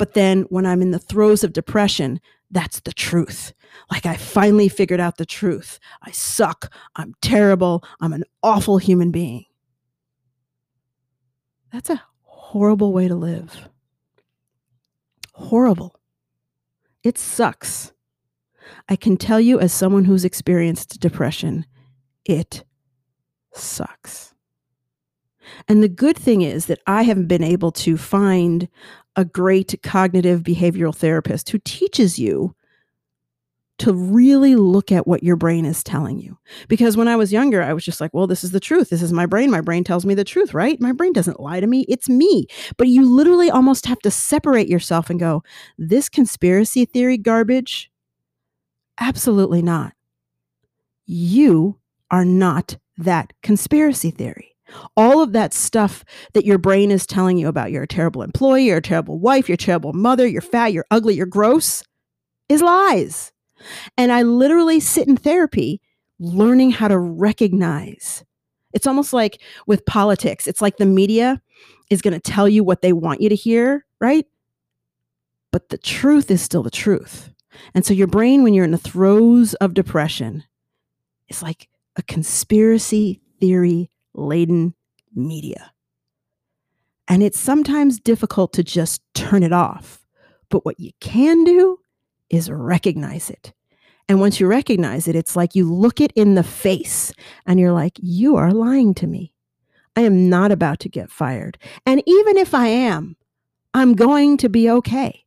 [0.00, 3.52] But then when I'm in the throes of depression, that's the truth.
[3.90, 5.78] Like I finally figured out the truth.
[6.00, 6.72] I suck.
[6.96, 7.84] I'm terrible.
[8.00, 9.44] I'm an awful human being.
[11.70, 13.68] That's a horrible way to live.
[15.34, 16.00] Horrible.
[17.04, 17.92] It sucks.
[18.88, 21.66] I can tell you, as someone who's experienced depression,
[22.24, 22.64] it
[23.52, 24.32] sucks.
[25.68, 28.68] And the good thing is that I haven't been able to find
[29.16, 32.54] a great cognitive behavioral therapist who teaches you
[33.80, 36.36] to really look at what your brain is telling you.
[36.68, 38.90] Because when I was younger, I was just like, well, this is the truth.
[38.90, 39.50] This is my brain.
[39.50, 40.78] My brain tells me the truth, right?
[40.82, 41.86] My brain doesn't lie to me.
[41.88, 42.46] It's me.
[42.76, 45.42] But you literally almost have to separate yourself and go,
[45.78, 47.90] this conspiracy theory garbage?
[48.98, 49.94] Absolutely not.
[51.06, 51.78] You
[52.10, 54.49] are not that conspiracy theory.
[54.96, 58.66] All of that stuff that your brain is telling you about you're a terrible employee,
[58.66, 61.82] you're a terrible wife, you're a terrible mother, you're fat, you're ugly, you're gross
[62.50, 63.32] is lies.
[63.96, 65.80] And I literally sit in therapy
[66.18, 68.24] learning how to recognize.
[68.72, 71.40] It's almost like with politics, it's like the media
[71.90, 74.26] is going to tell you what they want you to hear, right?
[75.50, 77.32] But the truth is still the truth.
[77.74, 80.44] And so your brain, when you're in the throes of depression,
[81.28, 84.74] is like a conspiracy theory laden
[85.14, 85.72] media.
[87.08, 90.04] And it's sometimes difficult to just turn it off.
[90.48, 91.78] But what you can do
[92.28, 93.52] is recognize it.
[94.08, 97.12] And once you recognize it, it's like you look it in the face
[97.46, 99.32] and you're like, you are lying to me.
[99.96, 101.58] I am not about to get fired.
[101.86, 103.16] And even if I am,
[103.74, 105.24] I'm going to be okay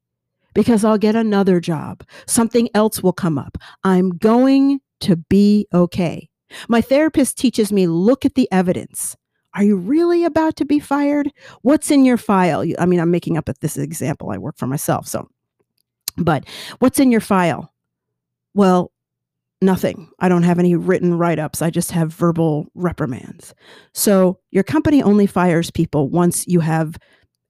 [0.53, 2.03] because I'll get another job.
[2.27, 3.57] Something else will come up.
[3.83, 6.29] I'm going to be okay.
[6.67, 9.15] My therapist teaches me look at the evidence.
[9.55, 11.31] Are you really about to be fired?
[11.61, 12.63] What's in your file?
[12.79, 14.31] I mean, I'm making up at this example.
[14.31, 15.07] I work for myself.
[15.07, 15.29] So,
[16.17, 16.45] but
[16.79, 17.71] what's in your file?
[18.55, 18.91] Well,
[19.61, 20.09] nothing.
[20.19, 21.61] I don't have any written write ups.
[21.61, 23.53] I just have verbal reprimands.
[23.93, 26.97] So, your company only fires people once you have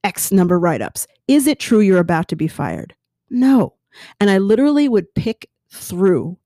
[0.03, 1.07] X number write ups.
[1.27, 2.93] Is it true you're about to be fired?
[3.29, 3.75] No.
[4.19, 6.37] And I literally would pick through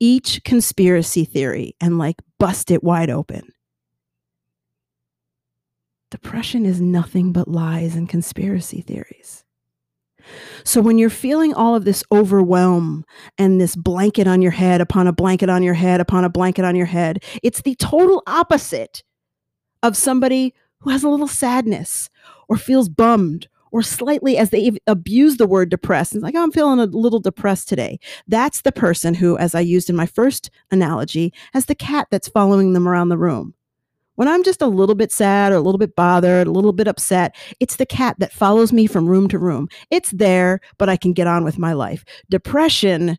[0.00, 3.52] each conspiracy theory and like bust it wide open.
[6.10, 9.44] Depression is nothing but lies and conspiracy theories.
[10.64, 13.04] So when you're feeling all of this overwhelm
[13.36, 16.64] and this blanket on your head upon a blanket on your head upon a blanket
[16.64, 19.02] on your head, it's the total opposite
[19.82, 22.10] of somebody who has a little sadness
[22.48, 26.14] or feels bummed or slightly as they abuse the word depressed.
[26.14, 27.98] And like oh, i'm feeling a little depressed today.
[28.26, 32.28] That's the person who as i used in my first analogy has the cat that's
[32.28, 33.54] following them around the room.
[34.16, 36.88] When i'm just a little bit sad or a little bit bothered a little bit
[36.88, 39.68] upset it's the cat that follows me from room to room.
[39.90, 42.04] It's there but i can get on with my life.
[42.30, 43.18] Depression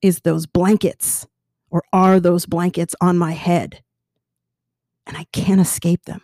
[0.00, 1.26] is those blankets
[1.70, 3.82] or are those blankets on my head
[5.06, 6.20] and i can't escape them.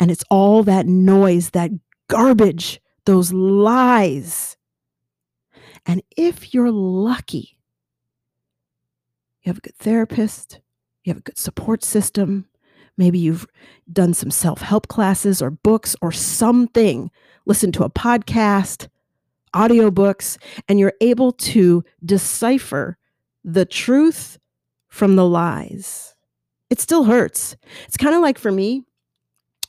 [0.00, 1.70] And it's all that noise that
[2.08, 4.56] garbage, those lies.
[5.86, 7.58] And if you're lucky,
[9.42, 10.60] you have a good therapist,
[11.04, 12.46] you have a good support system,
[12.96, 13.46] maybe you've
[13.90, 17.10] done some self help classes or books or something,
[17.46, 18.88] listen to a podcast,
[19.54, 20.36] audiobooks,
[20.68, 22.98] and you're able to decipher
[23.44, 24.38] the truth
[24.88, 26.14] from the lies.
[26.70, 27.56] It still hurts.
[27.86, 28.84] It's kind of like for me,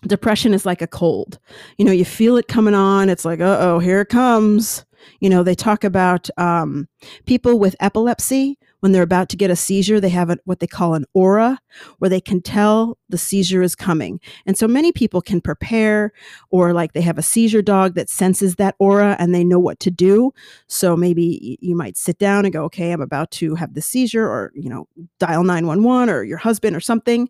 [0.07, 1.39] depression is like a cold.
[1.77, 3.09] You know, you feel it coming on.
[3.09, 4.85] It's like, uh oh, here it comes.
[5.19, 6.87] You know, they talk about um,
[7.25, 10.67] people with epilepsy when they're about to get a seizure, they have a, what they
[10.67, 11.59] call an aura
[11.99, 14.19] where they can tell the seizure is coming.
[14.45, 16.11] And so many people can prepare,
[16.49, 19.79] or like they have a seizure dog that senses that aura and they know what
[19.81, 20.31] to do.
[20.67, 24.25] So maybe you might sit down and go, okay, I'm about to have the seizure,
[24.25, 24.87] or, you know,
[25.19, 27.27] dial 911 or your husband or something.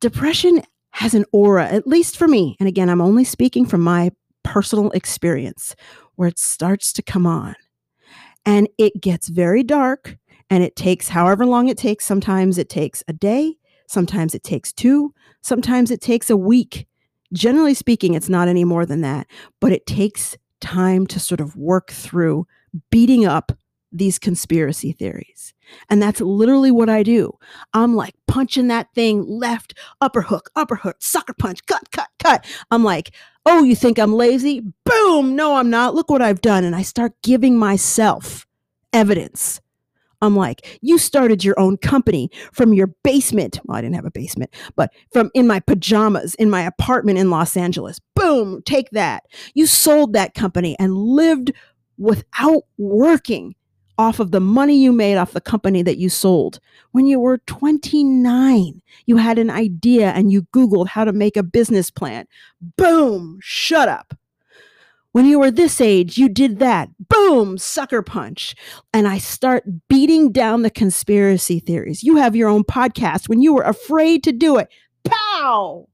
[0.00, 0.62] Depression
[0.92, 2.56] has an aura, at least for me.
[2.58, 4.10] And again, I'm only speaking from my
[4.42, 5.76] personal experience
[6.16, 7.54] where it starts to come on.
[8.44, 10.16] And it gets very dark
[10.50, 12.04] and it takes however long it takes.
[12.04, 13.58] Sometimes it takes a day,
[13.88, 15.14] Sometimes it takes two.
[15.40, 16.86] Sometimes it takes a week.
[17.32, 19.26] Generally speaking, it's not any more than that,
[19.60, 22.46] but it takes time to sort of work through
[22.90, 23.52] beating up
[23.90, 25.54] these conspiracy theories.
[25.90, 27.32] And that's literally what I do.
[27.72, 32.46] I'm like punching that thing left, upper hook, upper hook, sucker punch, cut, cut, cut.
[32.70, 33.14] I'm like,
[33.46, 34.62] oh, you think I'm lazy?
[34.84, 35.36] Boom.
[35.36, 35.94] No, I'm not.
[35.94, 36.64] Look what I've done.
[36.64, 38.46] And I start giving myself
[38.92, 39.60] evidence.
[40.20, 43.60] I'm like, you started your own company from your basement.
[43.64, 47.30] Well, I didn't have a basement, but from in my pajamas in my apartment in
[47.30, 48.00] Los Angeles.
[48.16, 49.24] Boom, take that.
[49.54, 51.52] You sold that company and lived
[51.98, 53.54] without working
[53.98, 56.60] off of the money you made off the company that you sold.
[56.92, 61.42] When you were 29, you had an idea and you Googled how to make a
[61.42, 62.26] business plan.
[62.76, 64.14] Boom, shut up.
[65.12, 66.90] When you were this age, you did that.
[67.08, 68.54] Boom, sucker punch.
[68.92, 72.02] And I start beating down the conspiracy theories.
[72.02, 74.68] You have your own podcast when you were afraid to do it.
[75.04, 75.88] Pow!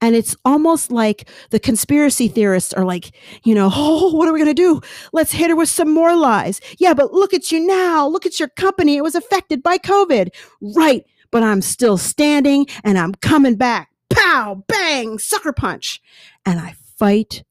[0.00, 3.10] And it's almost like the conspiracy theorists are like,
[3.42, 4.80] you know, oh, what are we going to do?
[5.12, 6.60] Let's hit her with some more lies.
[6.78, 8.06] Yeah, but look at you now.
[8.06, 8.96] Look at your company.
[8.96, 10.28] It was affected by COVID.
[10.60, 11.04] Right.
[11.30, 13.90] But I'm still standing and I'm coming back.
[14.08, 16.00] Pow, bang, sucker punch.
[16.46, 17.42] And I fight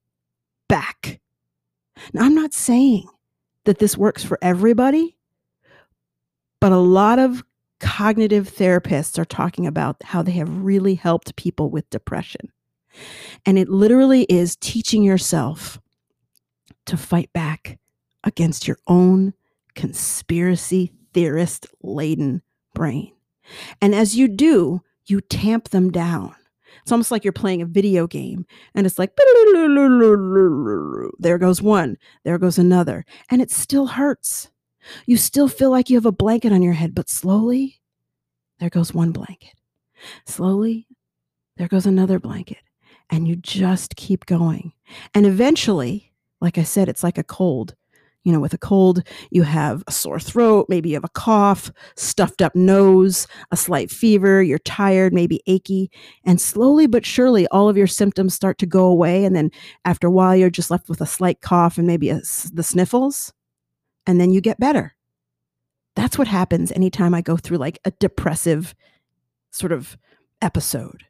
[0.68, 1.20] back.
[2.14, 3.08] Now, I'm not saying
[3.66, 5.18] that this works for everybody,
[6.62, 7.44] but a lot of
[7.80, 12.52] cognitive therapists are talking about how they have really helped people with depression.
[13.46, 15.80] And it literally is teaching yourself
[16.86, 17.78] to fight back
[18.24, 19.34] against your own
[19.76, 22.42] conspiracy theorist laden
[22.74, 23.14] brain.
[23.82, 26.36] And as you do, you tamp them down.
[26.82, 29.12] It's almost like you're playing a video game and it's like,
[31.20, 34.50] there goes one, there goes another, and it still hurts.
[35.06, 37.82] You still feel like you have a blanket on your head, but slowly,
[38.60, 39.54] there goes one blanket.
[40.26, 40.88] Slowly,
[41.58, 42.58] there goes another blanket.
[43.10, 44.74] And you just keep going.
[45.14, 46.12] And eventually,
[46.42, 47.76] like I said, it's like a cold.
[48.24, 51.72] You know, with a cold, you have a sore throat, maybe you have a cough,
[51.96, 55.90] stuffed up nose, a slight fever, you're tired, maybe achy.
[56.26, 59.24] And slowly but surely, all of your symptoms start to go away.
[59.24, 59.50] And then
[59.86, 62.20] after a while, you're just left with a slight cough and maybe a,
[62.52, 63.32] the sniffles
[64.08, 64.96] and then you get better.
[65.96, 68.74] That's what happens anytime I go through like a depressive
[69.52, 69.98] sort of
[70.42, 71.04] episode.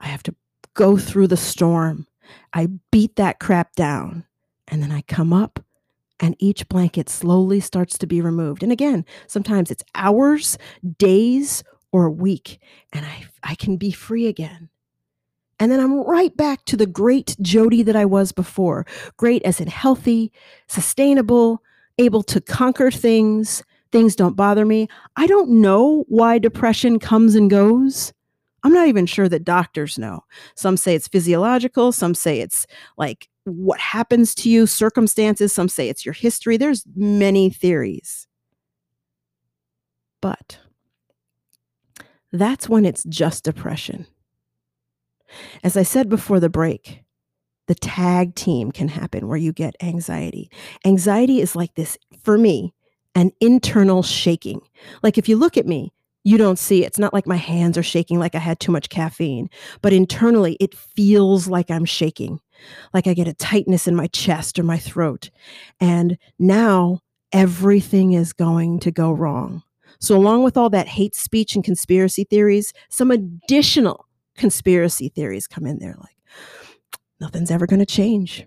[0.00, 0.34] I have to
[0.74, 2.06] go through the storm.
[2.52, 4.24] I beat that crap down
[4.66, 5.64] and then I come up
[6.20, 8.62] and each blanket slowly starts to be removed.
[8.62, 10.58] And again, sometimes it's hours,
[10.98, 12.60] days, or a week,
[12.92, 14.68] and I, I can be free again.
[15.60, 18.86] And then I'm right back to the great Jody that I was before.
[19.16, 20.32] Great as in healthy,
[20.66, 21.62] sustainable,
[21.98, 23.62] able to conquer things.
[23.90, 24.88] Things don't bother me.
[25.16, 28.12] I don't know why depression comes and goes.
[28.64, 30.24] I'm not even sure that doctors know.
[30.54, 35.88] Some say it's physiological, some say it's like what happens to you, circumstances, some say
[35.88, 36.56] it's your history.
[36.56, 38.26] There's many theories.
[40.20, 40.58] But
[42.32, 44.06] that's when it's just depression.
[45.62, 47.02] As I said before the break,
[47.68, 50.50] the tag team can happen where you get anxiety.
[50.84, 52.74] Anxiety is like this, for me,
[53.14, 54.60] an internal shaking.
[55.02, 55.92] Like if you look at me,
[56.24, 56.88] you don't see it.
[56.88, 59.48] It's not like my hands are shaking like I had too much caffeine,
[59.80, 62.40] but internally it feels like I'm shaking,
[62.92, 65.30] like I get a tightness in my chest or my throat.
[65.80, 67.00] And now
[67.32, 69.62] everything is going to go wrong.
[70.00, 74.06] So, along with all that hate speech and conspiracy theories, some additional
[74.36, 76.16] conspiracy theories come in there like,
[77.20, 78.46] nothing's ever going to change.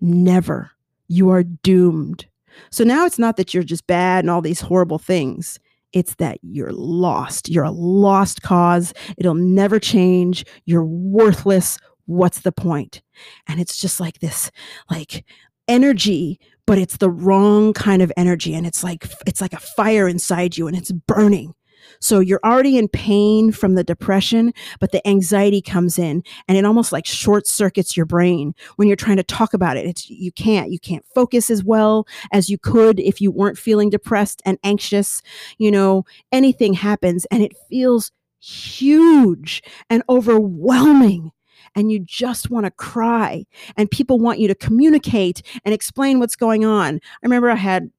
[0.00, 0.70] Never.
[1.08, 2.26] You are doomed.
[2.70, 5.58] So now it's not that you're just bad and all these horrible things.
[5.92, 7.48] It's that you're lost.
[7.48, 8.94] You're a lost cause.
[9.18, 10.44] It'll never change.
[10.64, 11.78] You're worthless.
[12.06, 13.02] What's the point?
[13.46, 14.50] And it's just like this,
[14.90, 15.24] like
[15.68, 18.54] energy, but it's the wrong kind of energy.
[18.54, 21.54] And it's like, it's like a fire inside you and it's burning.
[22.00, 26.64] So you're already in pain from the depression, but the anxiety comes in and it
[26.64, 29.86] almost like short circuits your brain when you're trying to talk about it.
[29.86, 33.90] It's you can't you can't focus as well as you could if you weren't feeling
[33.90, 35.22] depressed and anxious.
[35.58, 38.10] You know, anything happens and it feels
[38.40, 41.30] huge and overwhelming
[41.74, 43.44] and you just want to cry
[43.76, 46.96] and people want you to communicate and explain what's going on.
[46.96, 47.90] I remember I had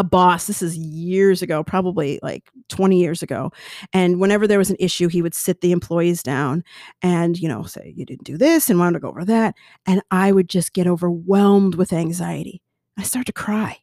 [0.00, 3.52] a boss this is years ago probably like 20 years ago
[3.92, 6.64] and whenever there was an issue he would sit the employees down
[7.02, 9.54] and you know say you didn't do this and wanted to go over that
[9.86, 12.62] and i would just get overwhelmed with anxiety
[12.96, 13.76] i start to cry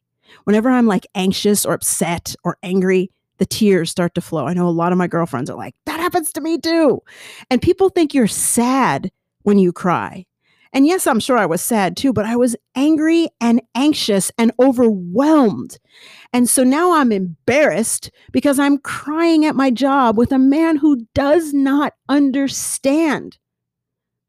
[0.46, 4.48] whenever i'm like anxious or upset or angry the tears start to flow.
[4.48, 7.02] I know a lot of my girlfriends are like, that happens to me too.
[7.52, 9.12] And people think you're sad
[9.44, 10.26] when you cry.
[10.74, 14.52] And yes, I'm sure I was sad too, but I was angry and anxious and
[14.60, 15.78] overwhelmed.
[16.34, 21.08] And so now I'm embarrassed because I'm crying at my job with a man who
[21.14, 23.38] does not understand.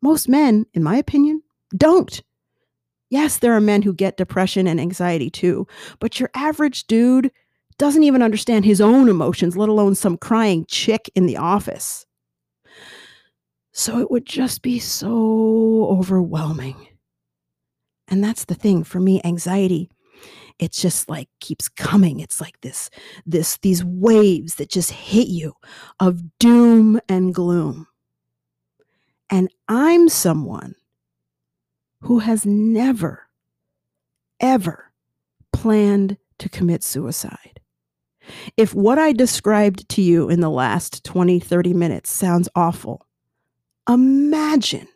[0.00, 1.42] Most men, in my opinion,
[1.76, 2.22] don't.
[3.10, 5.66] Yes, there are men who get depression and anxiety too,
[5.98, 7.30] but your average dude
[7.78, 12.04] doesn't even understand his own emotions, let alone some crying chick in the office.
[13.78, 16.88] So it would just be so overwhelming.
[18.08, 19.88] And that's the thing for me anxiety
[20.58, 22.18] it's just like keeps coming.
[22.18, 22.90] It's like this
[23.24, 25.52] this these waves that just hit you
[26.00, 27.86] of doom and gloom.
[29.30, 30.74] And i'm someone
[32.00, 33.28] who has never
[34.40, 34.92] ever
[35.52, 37.60] planned to commit suicide.
[38.56, 43.07] If what I described to you in the last 20, 30 minutes sounds awful,
[43.88, 44.88] imagine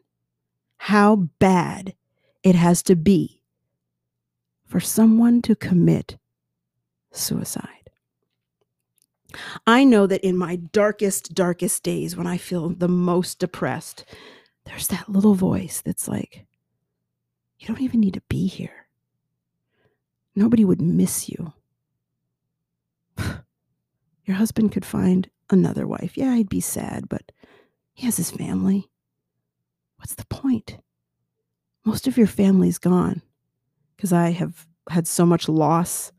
[0.76, 1.94] how bad
[2.42, 3.42] it has to be
[4.66, 6.16] for someone to commit
[7.12, 7.68] suicide.
[9.66, 14.04] I know that in my darkest, darkest days, when I feel the most depressed,
[14.64, 16.46] there's that little voice that's like,
[17.58, 18.86] you don't even need to be here.
[20.34, 21.52] Nobody would miss you.
[24.24, 26.16] Your husband could find another wife.
[26.16, 27.30] Yeah, he'd be sad, but
[27.94, 28.90] he has his family.
[29.96, 30.78] What's the point?
[31.84, 33.22] Most of your family's gone
[33.96, 36.12] because I have had so much loss.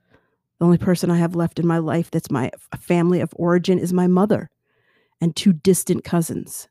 [0.60, 3.92] The only person I have left in my life that's my family of origin is
[3.92, 4.50] my mother
[5.20, 6.68] and two distant cousins.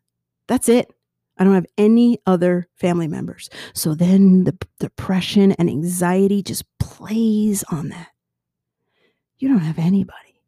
[0.47, 0.93] That's it.
[1.39, 3.49] I don't have any other family members.
[3.75, 8.09] So then the depression and anxiety just plays on that.
[9.39, 10.41] You don't have anybody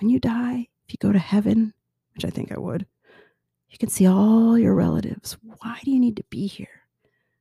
[0.00, 1.72] when you die, if you go to heaven,
[2.14, 2.86] which I think I would,
[3.68, 5.36] you can see all your relatives.
[5.42, 6.68] Why do you need to be here?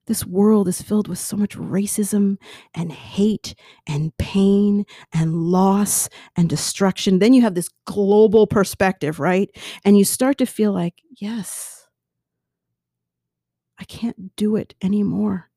[0.06, 2.38] This world is filled with so much racism
[2.74, 3.56] and hate
[3.88, 6.08] and pain and loss
[6.38, 7.20] and destruction.
[7.20, 9.50] Then you have this global perspective, right?
[9.84, 11.88] And you start to feel like, yes,
[13.78, 15.50] I can't do it anymore.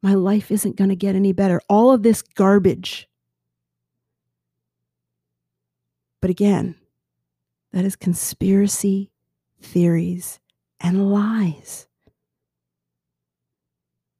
[0.00, 1.60] My life isn't going to get any better.
[1.68, 3.08] All of this garbage
[6.22, 6.76] But again,
[7.72, 9.10] that is conspiracy
[9.62, 10.40] theories
[10.80, 11.86] and lies.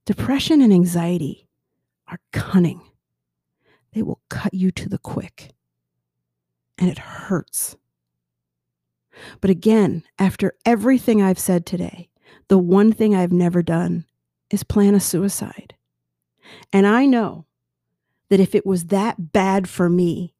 [0.07, 1.49] Depression and anxiety
[2.09, 2.81] are cunning.
[3.93, 5.51] They will cut you to the quick,
[6.79, 7.77] and it hurts.
[9.41, 12.09] But again, after everything I've said today,
[12.49, 14.07] the one thing I've never done
[14.51, 15.75] is plan a suicide.
[16.73, 17.47] And I know
[18.29, 20.35] that if it was that bad for me,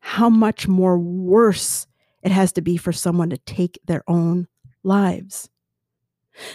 [0.00, 1.86] how much more worse
[2.22, 4.48] it has to be for someone to take their own
[4.82, 5.48] lives.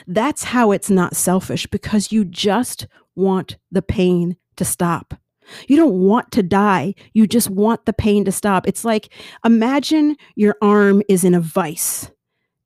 [0.08, 5.14] That's how it's not selfish because you just want the pain to stop.
[5.68, 6.94] You don't want to die.
[7.14, 8.68] You just want the pain to stop.
[8.68, 9.14] It's like
[9.46, 12.12] imagine your arm is in a vice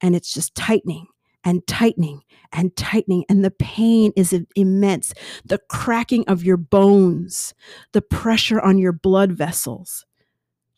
[0.01, 1.07] and it's just tightening
[1.43, 2.21] and tightening
[2.53, 5.13] and tightening, and the pain is immense.
[5.45, 7.53] The cracking of your bones,
[7.93, 10.05] the pressure on your blood vessels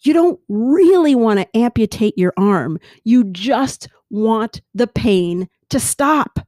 [0.05, 2.79] you don't really want to amputate your arm.
[3.03, 6.39] You just want the pain to stop.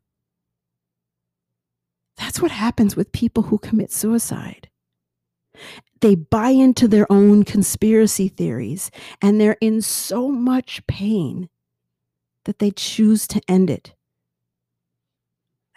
[2.17, 4.69] That's what happens with people who commit suicide.
[6.01, 8.91] They buy into their own conspiracy theories
[9.21, 11.49] and they're in so much pain
[12.43, 13.93] that they choose to end it.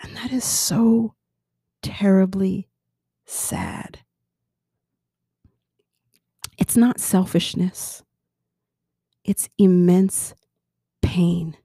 [0.03, 1.15] And that is so
[1.83, 2.69] terribly
[3.27, 4.01] sad.
[6.59, 8.03] It's not selfishness,
[9.25, 10.35] it's immense
[11.03, 11.57] pain.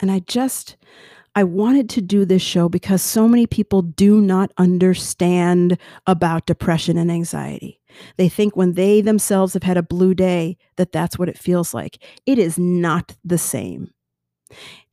[0.00, 0.76] And I just,
[1.34, 6.98] I wanted to do this show because so many people do not understand about depression
[6.98, 7.80] and anxiety.
[8.16, 11.72] They think when they themselves have had a blue day that that's what it feels
[11.72, 12.02] like.
[12.26, 13.92] It is not the same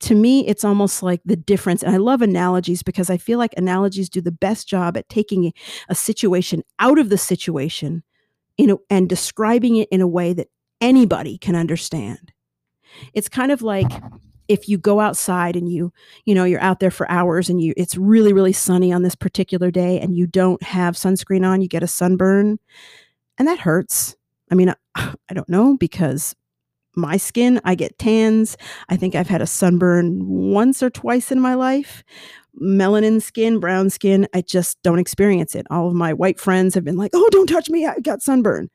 [0.00, 1.82] to me, it's almost like the difference.
[1.82, 5.52] And I love analogies because I feel like analogies do the best job at taking
[5.88, 8.02] a situation out of the situation
[8.70, 10.48] a, and describing it in a way that
[10.80, 12.32] anybody can understand.
[13.14, 13.90] It's kind of like
[14.48, 15.92] if you go outside and you
[16.24, 19.14] you know you're out there for hours and you it's really really sunny on this
[19.14, 22.58] particular day and you don't have sunscreen on you get a sunburn
[23.38, 24.16] and that hurts
[24.50, 24.74] i mean i,
[25.30, 26.34] I don't know because
[26.96, 27.60] my skin.
[27.64, 28.56] I get tans.
[28.88, 32.02] I think I've had a sunburn once or twice in my life.
[32.60, 35.66] Melanin skin, brown skin, I just don't experience it.
[35.70, 37.86] All of my white friends have been like, oh, don't touch me.
[37.86, 38.70] I got sunburn.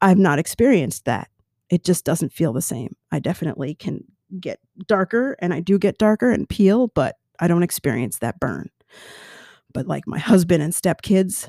[0.00, 1.28] I've not experienced that.
[1.68, 2.94] It just doesn't feel the same.
[3.10, 4.04] I definitely can
[4.40, 8.70] get darker and I do get darker and peel, but I don't experience that burn.
[9.72, 11.48] But like my husband and stepkids,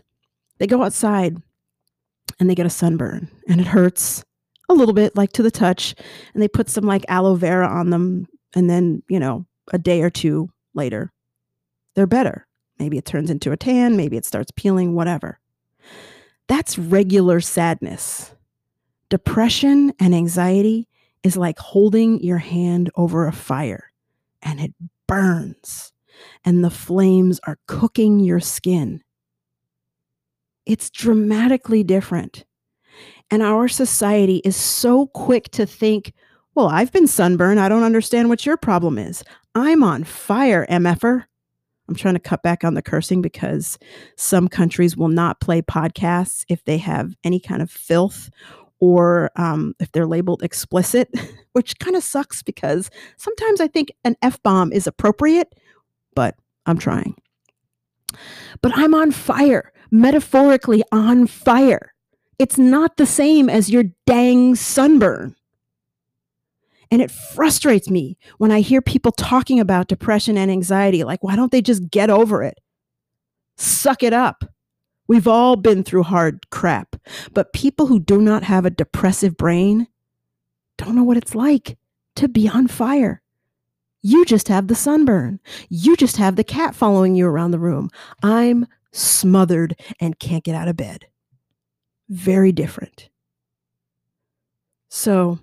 [0.58, 1.38] they go outside
[2.40, 4.24] and they get a sunburn and it hurts
[4.70, 5.96] a little bit, like to the touch,
[6.34, 8.28] and they put some like aloe vera on them.
[8.56, 11.12] And then, you know, a day or two later,
[11.96, 12.48] they're better.
[12.80, 15.40] Maybe it turns into a tan, maybe it starts peeling, whatever.
[16.48, 18.34] That's regular sadness.
[19.10, 20.88] Depression and anxiety
[21.24, 23.92] is like holding your hand over a fire
[24.42, 24.74] and it
[25.08, 25.94] burns
[26.44, 29.02] and the flames are cooking your skin.
[30.66, 32.46] It's dramatically different.
[33.32, 36.14] And our society is so quick to think,
[36.56, 37.60] well, I've been sunburned.
[37.60, 39.24] I don't understand what your problem is.
[39.56, 41.24] I'm on fire, MFer.
[41.90, 43.78] I'm trying to cut back on the cursing because
[44.16, 48.30] some countries will not play podcasts if they have any kind of filth
[48.80, 51.10] or um, if they're labeled explicit,
[51.54, 55.54] which kind of sucks because sometimes I think an F bomb is appropriate,
[56.16, 57.16] but I'm trying.
[58.62, 61.93] But I'm on fire, metaphorically on fire.
[62.40, 65.36] It's not the same as your dang sunburn.
[66.92, 71.04] And it frustrates me when I hear people talking about depression and anxiety.
[71.04, 72.60] Like, why don't they just get over it?
[73.58, 74.44] Suck it up.
[75.08, 76.96] We've all been through hard crap.
[77.34, 79.88] But people who do not have a depressive brain
[80.78, 81.78] don't know what it's like
[82.16, 83.22] to be on fire.
[84.02, 85.40] You just have the sunburn.
[85.70, 87.90] You just have the cat following you around the room.
[88.22, 91.08] I'm smothered and can't get out of bed.
[92.14, 93.10] Very different.
[94.90, 95.40] So,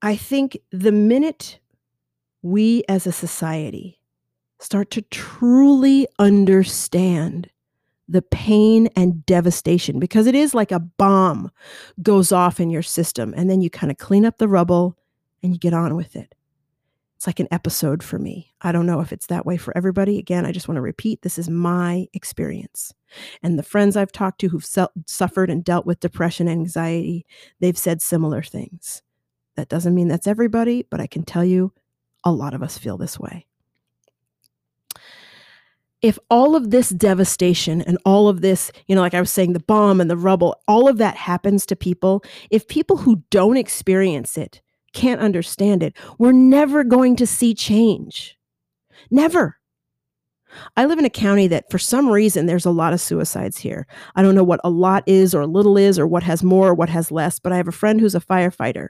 [0.00, 1.58] I think the minute
[2.42, 3.98] we as a society
[4.60, 7.50] start to truly understand
[8.06, 11.50] the pain and devastation, because it is like a bomb
[12.00, 14.96] goes off in your system, and then you kind of clean up the rubble
[15.42, 16.32] and you get on with it.
[17.16, 18.52] It's like an episode for me.
[18.60, 20.18] I don't know if it's that way for everybody.
[20.18, 22.92] Again, I just want to repeat this is my experience.
[23.42, 24.66] And the friends I've talked to who've
[25.06, 27.26] suffered and dealt with depression and anxiety,
[27.60, 29.02] they've said similar things.
[29.56, 31.72] That doesn't mean that's everybody, but I can tell you
[32.24, 33.46] a lot of us feel this way.
[36.02, 39.54] If all of this devastation and all of this, you know, like I was saying,
[39.54, 43.56] the bomb and the rubble, all of that happens to people, if people who don't
[43.56, 44.60] experience it
[44.92, 48.36] can't understand it, we're never going to see change.
[49.10, 49.58] Never.
[50.76, 53.86] I live in a county that for some reason there's a lot of suicides here.
[54.16, 56.68] I don't know what a lot is or a little is or what has more
[56.68, 58.88] or what has less, but I have a friend who's a firefighter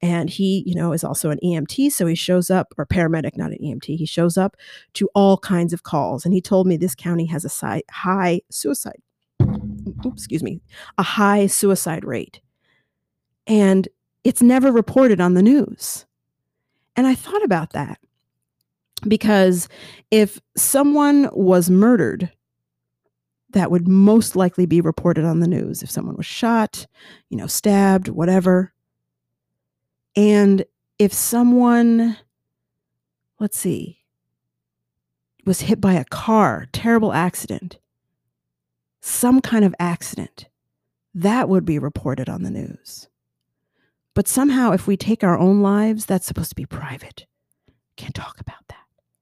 [0.00, 3.52] and he, you know, is also an EMT, so he shows up or paramedic, not
[3.52, 3.96] an EMT.
[3.96, 4.56] He shows up
[4.94, 9.00] to all kinds of calls and he told me this county has a high suicide
[10.06, 10.60] oops, excuse me,
[10.98, 12.40] a high suicide rate.
[13.46, 13.88] And
[14.24, 16.06] it's never reported on the news.
[16.96, 17.98] And I thought about that
[19.06, 19.68] because
[20.10, 22.30] if someone was murdered,
[23.50, 25.82] that would most likely be reported on the news.
[25.82, 26.86] If someone was shot,
[27.28, 28.72] you know, stabbed, whatever.
[30.16, 30.64] And
[30.98, 32.16] if someone,
[33.38, 34.04] let's see,
[35.44, 37.78] was hit by a car, terrible accident,
[39.00, 40.46] some kind of accident,
[41.14, 43.08] that would be reported on the news.
[44.14, 47.26] But somehow, if we take our own lives, that's supposed to be private.
[47.96, 48.79] Can't talk about that.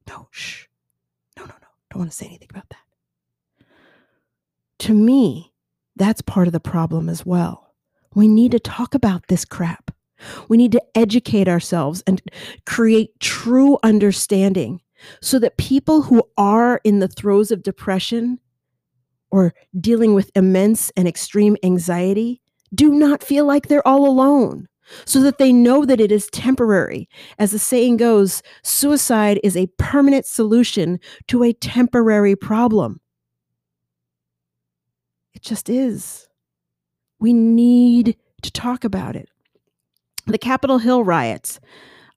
[0.08, 0.64] No, shh.
[1.36, 1.68] No, no, no.
[1.90, 3.66] Don't want to say anything about that.
[4.80, 5.52] To me,
[5.96, 7.74] that's part of the problem as well.
[8.14, 9.90] We need to talk about this crap.
[10.48, 12.20] We need to educate ourselves and
[12.66, 14.80] create true understanding
[15.20, 18.40] so that people who are in the throes of depression
[19.30, 22.40] or dealing with immense and extreme anxiety
[22.74, 24.66] do not feel like they're all alone
[25.04, 27.08] so that they know that it is temporary.
[27.38, 33.00] As the saying goes, suicide is a permanent solution to a temporary problem.
[35.34, 36.28] It just is.
[37.20, 39.28] We need to talk about it.
[40.26, 41.58] The Capitol Hill riots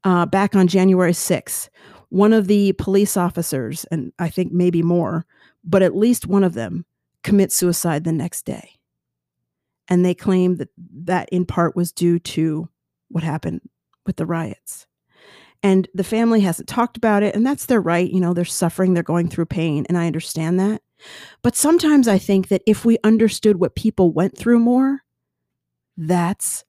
[0.04, 1.70] uh, back on January 6th,
[2.10, 5.26] one of the police officers, and I think maybe more,
[5.64, 6.86] but at least one of them,
[7.24, 8.81] commit suicide the next day
[9.92, 10.70] and they claim that
[11.04, 12.70] that in part was due to
[13.10, 13.60] what happened
[14.06, 14.88] with the riots.
[15.62, 18.10] And the family hasn't talked about it, and that's their right.
[18.10, 20.82] You know, they're suffering, they're going through pain, and I understand that.
[21.42, 25.02] But sometimes I think that if we understood what people went through more,
[25.98, 26.64] that's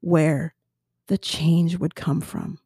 [0.00, 0.54] where
[1.08, 2.58] the change would come from.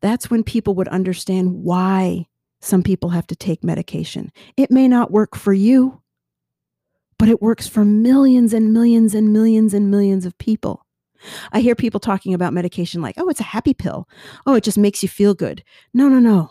[0.00, 2.28] That's when people would understand why
[2.60, 4.30] some people have to take medication.
[4.56, 5.99] It may not work for you,
[7.20, 10.86] but it works for millions and millions and millions and millions of people.
[11.52, 14.08] I hear people talking about medication like, oh, it's a happy pill.
[14.46, 15.62] Oh, it just makes you feel good.
[15.92, 16.50] No, no, no.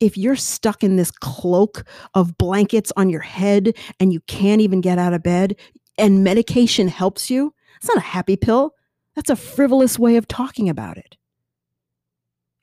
[0.00, 1.84] If you're stuck in this cloak
[2.14, 5.56] of blankets on your head and you can't even get out of bed
[5.98, 8.72] and medication helps you, it's not a happy pill.
[9.14, 11.18] That's a frivolous way of talking about it.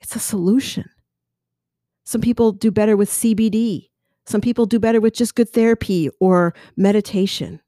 [0.01, 0.89] It's a solution.
[2.05, 3.89] Some people do better with CBD.
[4.27, 7.61] Some people do better with just good therapy or meditation.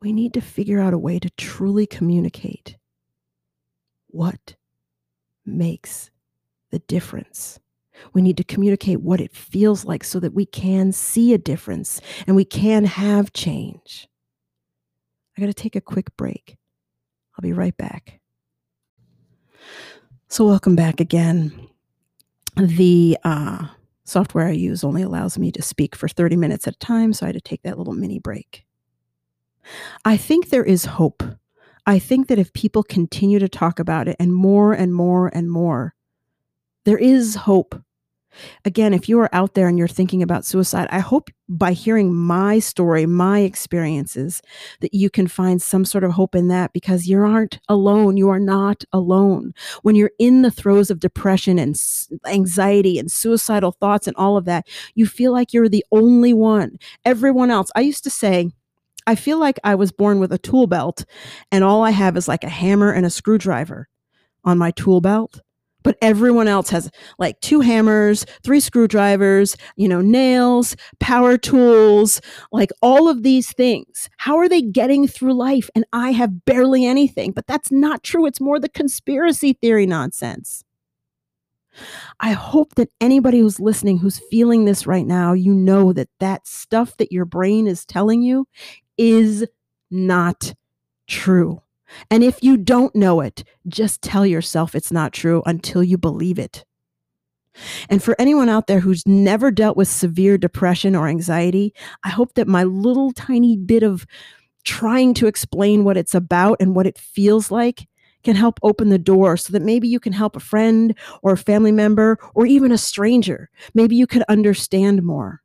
[0.00, 2.78] We need to figure out a way to truly communicate
[4.06, 4.56] what
[5.44, 6.10] makes
[6.70, 7.60] the difference.
[8.14, 12.00] We need to communicate what it feels like so that we can see a difference
[12.26, 14.08] and we can have change.
[15.36, 16.56] I got to take a quick break.
[17.36, 18.20] I'll be right back.
[20.28, 21.68] So, welcome back again
[22.56, 23.66] the uh,
[24.04, 27.26] software I use only allows me to speak for 30 minutes at a time, so
[27.26, 28.64] I had to take that little mini break.
[30.04, 31.22] I think there is hope.
[31.86, 35.50] I think that if people continue to talk about it and more and more and
[35.50, 35.94] more,
[36.84, 37.74] there is hope
[38.64, 42.14] again, if you are out there and you're thinking about suicide, I hope by hearing
[42.14, 44.40] my story, my experiences,
[44.80, 48.16] that you can find some sort of hope in that because you aren't alone.
[48.16, 49.52] You are not alone.
[49.82, 51.78] When you're in the throes of depression and
[52.26, 56.78] anxiety and suicidal thoughts and all of that, you feel like you're the only one.
[57.04, 58.50] Everyone else, I used to say,
[59.06, 61.04] I feel like I was born with a tool belt
[61.52, 63.88] and all I have is like a hammer and a screwdriver
[64.44, 65.40] on my tool belt
[65.84, 72.20] but everyone else has like two hammers, three screwdrivers, you know, nails, power tools,
[72.50, 74.08] like all of these things.
[74.16, 75.70] How are they getting through life?
[75.76, 77.30] And I have barely anything.
[77.30, 78.26] But that's not true.
[78.26, 80.64] It's more the conspiracy theory nonsense.
[82.20, 86.46] I hope that anybody who's listening who's feeling this right now, you know that that
[86.46, 88.46] stuff that your brain is telling you
[88.96, 89.44] is
[89.90, 90.54] not
[91.08, 91.60] true.
[92.10, 96.38] And if you don't know it, just tell yourself it's not true until you believe
[96.38, 96.64] it.
[97.88, 101.72] And for anyone out there who's never dealt with severe depression or anxiety,
[102.02, 104.06] I hope that my little tiny bit of
[104.64, 107.86] trying to explain what it's about and what it feels like
[108.24, 111.38] can help open the door so that maybe you can help a friend or a
[111.38, 113.50] family member or even a stranger.
[113.74, 115.42] Maybe you could understand more.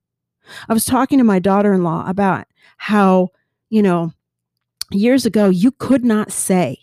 [0.67, 2.47] I was talking to my daughter in law about
[2.77, 3.29] how,
[3.69, 4.13] you know,
[4.91, 6.79] years ago, you could not say,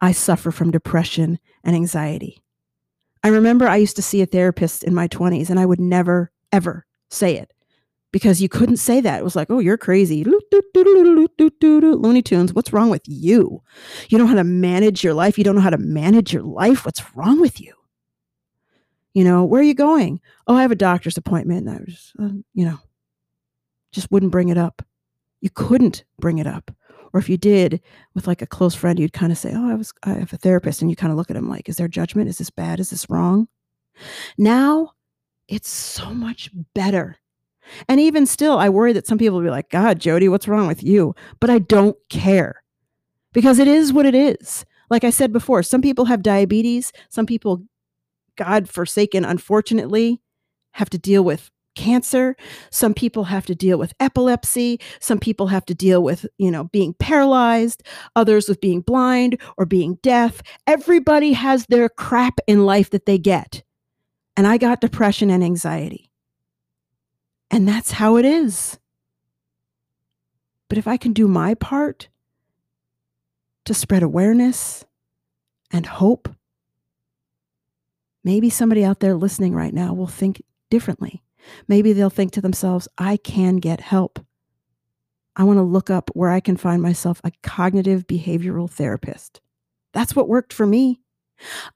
[0.00, 2.42] I suffer from depression and anxiety.
[3.22, 6.32] I remember I used to see a therapist in my 20s and I would never,
[6.50, 7.52] ever say it
[8.12, 9.20] because you couldn't say that.
[9.20, 10.24] It was like, oh, you're crazy.
[10.24, 13.62] Looney Tunes, what's wrong with you?
[14.08, 15.38] You don't know how to manage your life.
[15.38, 16.84] You don't know how to manage your life.
[16.84, 17.72] What's wrong with you?
[19.14, 20.20] You know, where are you going?
[20.46, 21.66] Oh, I have a doctor's appointment.
[21.66, 22.78] And I was, uh, you know,
[23.92, 24.82] just wouldn't bring it up.
[25.40, 26.70] You couldn't bring it up.
[27.12, 27.80] Or if you did
[28.14, 30.38] with like a close friend, you'd kind of say, Oh, I was, I have a
[30.38, 30.80] therapist.
[30.80, 32.28] And you kind of look at him like, Is there judgment?
[32.28, 32.80] Is this bad?
[32.80, 33.48] Is this wrong?
[34.38, 34.92] Now
[35.48, 37.18] it's so much better.
[37.88, 40.66] And even still, I worry that some people will be like, God, Jody, what's wrong
[40.66, 41.14] with you?
[41.40, 42.62] But I don't care
[43.32, 44.64] because it is what it is.
[44.90, 46.92] Like I said before, some people have diabetes.
[47.08, 47.62] Some people,
[48.36, 50.20] God forsaken, unfortunately,
[50.72, 52.36] have to deal with cancer.
[52.70, 54.80] Some people have to deal with epilepsy.
[55.00, 57.82] Some people have to deal with, you know, being paralyzed,
[58.16, 60.42] others with being blind or being deaf.
[60.66, 63.62] Everybody has their crap in life that they get.
[64.36, 66.10] And I got depression and anxiety.
[67.50, 68.78] And that's how it is.
[70.68, 72.08] But if I can do my part
[73.66, 74.86] to spread awareness
[75.70, 76.30] and hope,
[78.24, 81.22] maybe somebody out there listening right now will think differently
[81.68, 84.18] Maybe they'll think to themselves, I can get help.
[85.36, 89.40] I want to look up where I can find myself a cognitive behavioral therapist.
[89.94, 91.00] That's what worked for me.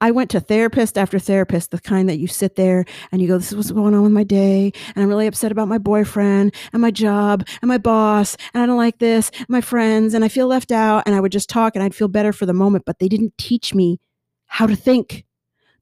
[0.01, 3.39] I went to therapist after therapist, the kind that you sit there and you go,
[3.39, 4.73] This is what's going on with my day.
[4.95, 8.37] And I'm really upset about my boyfriend and my job and my boss.
[8.55, 11.03] And I don't like this, my friends, and I feel left out.
[11.07, 12.85] And I would just talk and I'd feel better for the moment.
[12.87, 14.01] But they didn't teach me
[14.47, 15.25] how to think.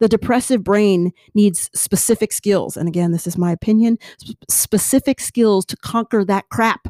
[0.00, 2.76] The depressive brain needs specific skills.
[2.76, 3.98] And again, this is my opinion
[4.48, 6.88] specific skills to conquer that crap.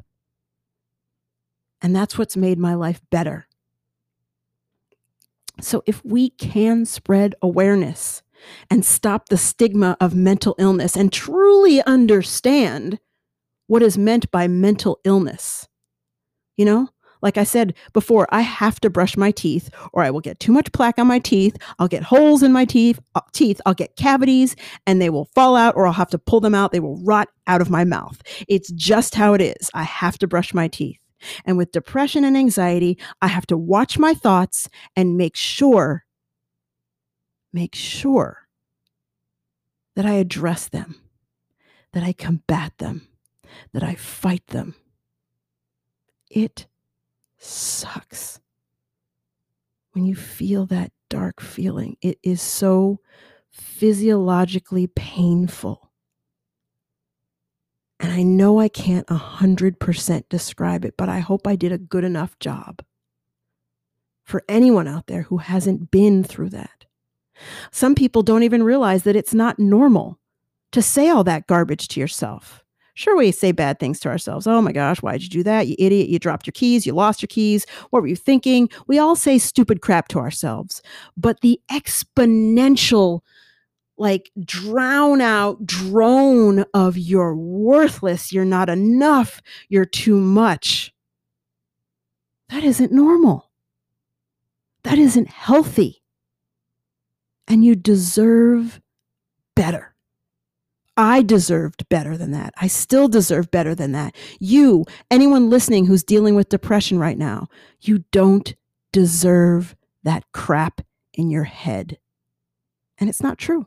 [1.83, 3.47] And that's what's made my life better.
[5.61, 8.23] So if we can spread awareness
[8.71, 12.99] and stop the stigma of mental illness and truly understand
[13.67, 15.69] what is meant by mental illness,
[16.57, 16.89] you know,
[17.25, 20.53] Like I said before, I have to brush my teeth or I will get too
[20.53, 21.57] much plaque on my teeth.
[21.79, 23.63] I'll get holes in my teeth, uh, teeth.
[23.65, 24.55] I'll get cavities
[24.87, 26.71] and they will fall out or I'll have to pull them out.
[26.71, 28.21] They will rot out of my mouth.
[28.47, 29.71] It's just how it is.
[29.73, 30.99] I have to brush my teeth.
[31.47, 36.05] And with depression and anxiety, I have to watch my thoughts and make sure,
[37.55, 38.49] make sure
[39.97, 40.97] that I address them,
[41.95, 43.09] that I combat them,
[43.73, 44.75] that I fight them.
[46.31, 46.67] It
[47.45, 48.41] sucks
[49.93, 51.97] when you feel that dark feeling.
[52.03, 53.01] It is so
[53.51, 55.91] physiologically painful.
[58.01, 62.05] And I know I can't 100% describe it, but I hope I did a good
[62.05, 62.83] enough job
[64.25, 66.87] for anyone out there who hasn't been through that.
[67.71, 70.19] Some people don't even realize that it's not normal
[70.73, 72.64] to say all that garbage to yourself.
[72.95, 74.47] Sure, we say bad things to ourselves.
[74.47, 75.67] Oh my gosh, why'd you do that?
[75.67, 76.09] You idiot.
[76.09, 76.87] You dropped your keys.
[76.87, 77.67] You lost your keys.
[77.91, 78.69] What were you thinking?
[78.87, 80.81] We all say stupid crap to ourselves.
[81.17, 83.21] But the exponential
[83.97, 90.93] like drown out drone of you're worthless, you're not enough, you're too much.
[92.49, 93.51] That isn't normal.
[94.83, 96.03] That isn't healthy.
[97.47, 98.81] And you deserve
[99.55, 99.94] better.
[100.97, 102.55] I deserved better than that.
[102.61, 104.15] I still deserve better than that.
[104.39, 107.49] You, anyone listening who's dealing with depression right now,
[107.81, 108.55] you don't
[108.93, 109.75] deserve
[110.05, 110.81] that crap
[111.13, 111.99] in your head.
[112.99, 113.67] And it's not true.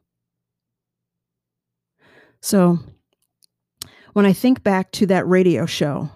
[2.39, 2.79] So
[4.13, 6.09] when I think back to that radio show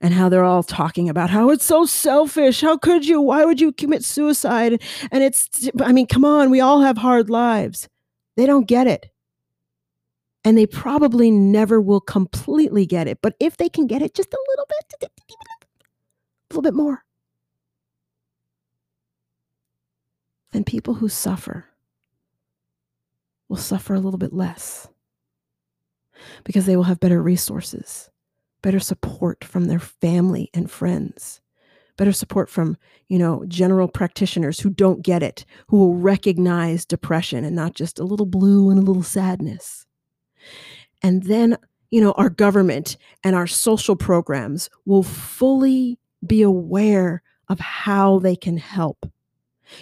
[0.00, 2.60] and how they're all talking about how it's so selfish.
[2.60, 3.20] How could you?
[3.20, 4.82] Why would you commit suicide?
[5.12, 7.88] And it's, I mean, come on, we all have hard lives.
[8.36, 9.10] They don't get it.
[10.44, 13.18] And they probably never will completely get it.
[13.22, 17.04] But if they can get it just a little bit, a little bit more,
[20.52, 21.66] then people who suffer
[23.48, 24.88] will suffer a little bit less
[26.44, 28.10] because they will have better resources,
[28.62, 31.40] better support from their family and friends,
[31.96, 32.76] better support from,
[33.08, 37.98] you know, general practitioners who don't get it, who will recognize depression and not just
[37.98, 39.86] a little blue and a little sadness.
[41.02, 41.56] And then,
[41.90, 48.36] you know, our government and our social programs will fully be aware of how they
[48.36, 49.06] can help.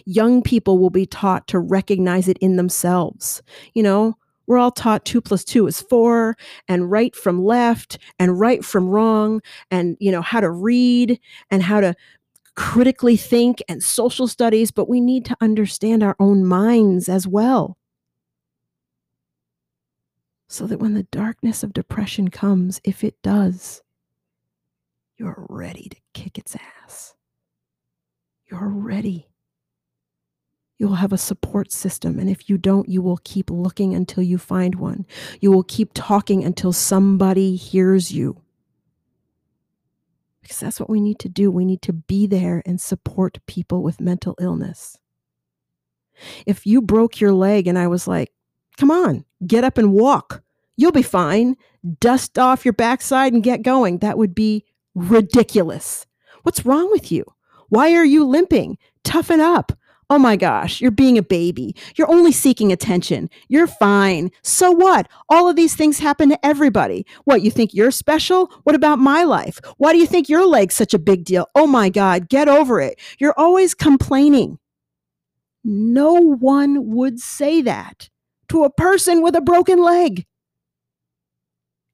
[0.04, 3.42] Young people will be taught to recognize it in themselves.
[3.74, 4.16] You know,
[4.48, 8.88] we're all taught two plus two is four and right from left and right from
[8.88, 9.40] wrong
[9.70, 11.94] and you know how to read and how to
[12.56, 17.77] critically think and social studies but we need to understand our own minds as well
[20.48, 23.82] so that when the darkness of depression comes if it does
[25.16, 27.14] you're ready to kick its ass
[28.50, 29.28] you're ready
[30.78, 32.18] you will have a support system.
[32.18, 35.06] And if you don't, you will keep looking until you find one.
[35.40, 38.40] You will keep talking until somebody hears you.
[40.40, 41.50] Because that's what we need to do.
[41.50, 44.96] We need to be there and support people with mental illness.
[46.46, 48.32] If you broke your leg and I was like,
[48.76, 50.42] come on, get up and walk,
[50.76, 51.56] you'll be fine.
[52.00, 53.98] Dust off your backside and get going.
[53.98, 54.64] That would be
[54.94, 56.06] ridiculous.
[56.42, 57.24] What's wrong with you?
[57.68, 58.78] Why are you limping?
[59.04, 59.72] Toughen up.
[60.10, 61.76] Oh my gosh, you're being a baby.
[61.96, 63.28] You're only seeking attention.
[63.48, 64.30] You're fine.
[64.42, 65.06] So what?
[65.28, 67.04] All of these things happen to everybody.
[67.24, 68.50] What, you think you're special?
[68.62, 69.60] What about my life?
[69.76, 71.46] Why do you think your leg's such a big deal?
[71.54, 72.98] Oh my God, get over it.
[73.18, 74.58] You're always complaining.
[75.62, 78.08] No one would say that
[78.48, 80.26] to a person with a broken leg.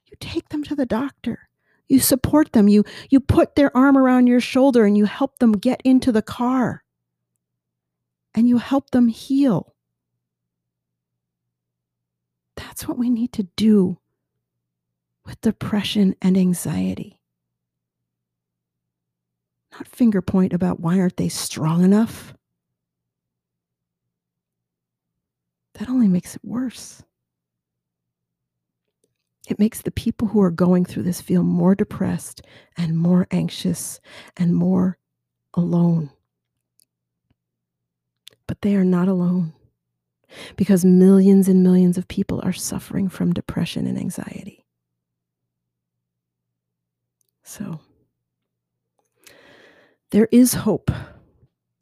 [0.07, 1.49] You take them to the doctor.
[1.89, 2.69] You support them.
[2.69, 6.23] You, you put their arm around your shoulder and you help them get into the
[6.23, 6.85] car
[8.35, 9.75] and you help them heal.
[12.57, 13.99] That's what we need to do
[15.27, 17.21] with depression and anxiety.
[19.73, 22.35] Not finger point about why aren't they strong enough.
[25.75, 27.03] That only makes it worse.
[29.49, 32.43] It makes the people who are going through this feel more depressed
[32.77, 34.01] and more anxious
[34.37, 34.97] and more
[35.53, 36.11] alone.
[38.47, 39.53] But they are not alone
[40.57, 44.65] because millions and millions of people are suffering from depression and anxiety.
[47.43, 47.81] So
[50.11, 50.91] there is hope.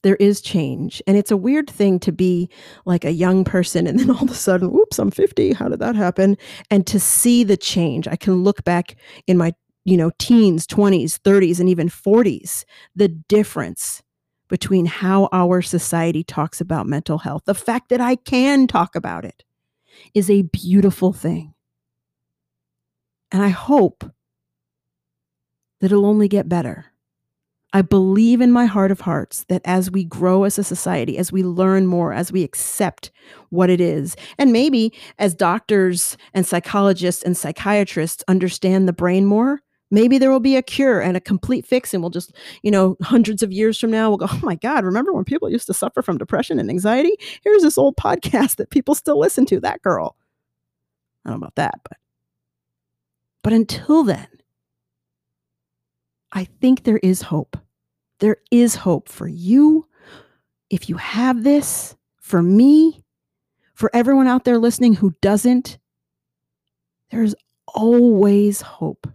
[0.02, 1.00] There is change.
[1.06, 2.48] And it's a weird thing to be
[2.84, 5.52] like a young person and then all of a sudden, oops, I'm 50.
[5.52, 6.36] How did that happen?
[6.70, 8.08] And to see the change.
[8.08, 8.96] I can look back
[9.26, 9.52] in my
[9.84, 14.02] you know, teens, 20s, 30s, and even 40s, the difference
[14.48, 19.24] between how our society talks about mental health, the fact that I can talk about
[19.24, 19.44] it,
[20.14, 21.54] is a beautiful thing.
[23.30, 24.04] And I hope
[25.80, 26.91] that it'll only get better.
[27.72, 31.32] I believe in my heart of hearts that as we grow as a society, as
[31.32, 33.10] we learn more, as we accept
[33.48, 39.62] what it is, and maybe as doctors and psychologists and psychiatrists understand the brain more,
[39.90, 41.94] maybe there will be a cure and a complete fix.
[41.94, 44.84] And we'll just, you know, hundreds of years from now, we'll go, oh my God,
[44.84, 47.16] remember when people used to suffer from depression and anxiety?
[47.42, 50.16] Here's this old podcast that people still listen to, that girl.
[51.24, 51.98] I don't know about that, but
[53.42, 54.28] but until then,
[56.32, 57.58] I think there is hope.
[58.20, 59.86] There is hope for you.
[60.70, 63.04] If you have this, for me,
[63.74, 65.78] for everyone out there listening who doesn't,
[67.10, 67.34] there's
[67.66, 69.06] always hope.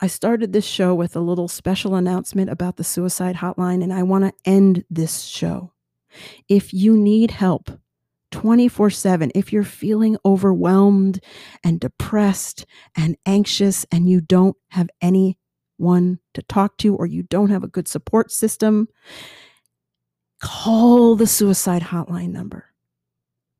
[0.00, 4.02] I started this show with a little special announcement about the suicide hotline, and I
[4.04, 5.72] want to end this show.
[6.48, 7.70] If you need help
[8.36, 11.20] 24 7, if you're feeling overwhelmed
[11.64, 17.48] and depressed and anxious and you don't have anyone to talk to or you don't
[17.48, 18.88] have a good support system,
[20.38, 22.66] call the suicide hotline number.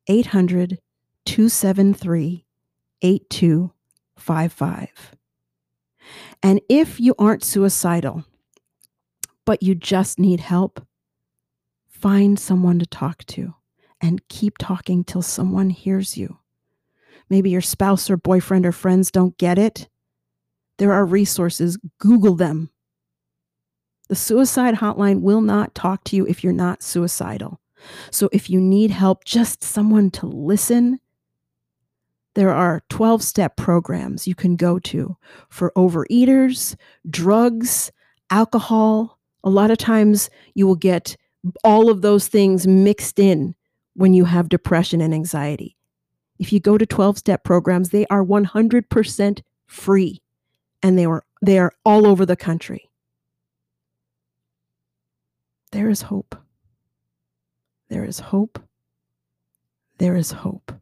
[0.09, 0.79] 800
[1.25, 2.45] 273
[3.01, 4.91] 8255.
[6.43, 8.27] And if you aren't suicidal,
[9.47, 10.87] but you just need help,
[11.89, 13.55] find someone to talk to
[14.07, 16.39] and keep talking till someone hears you.
[17.29, 19.89] Maybe your spouse or boyfriend or friends don't get it.
[20.79, 22.71] There are resources, Google them.
[24.09, 27.61] The suicide hotline will not talk to you if you're not suicidal.
[28.13, 31.01] So if you need help, just someone to listen
[32.37, 35.17] there are 12 step programs you can go to
[35.49, 36.77] for overeaters,
[37.09, 37.91] drugs,
[38.31, 39.19] alcohol.
[39.43, 41.17] A lot of times you will get
[41.65, 43.56] all of those things mixed in
[43.97, 45.77] when you have depression and anxiety.
[46.39, 50.23] If you go to 12 step programs, they are 100% free
[50.83, 52.91] and they, were, they are all over the country.
[55.73, 56.37] There is hope.
[57.89, 58.63] There is hope.
[59.99, 60.73] There is hope.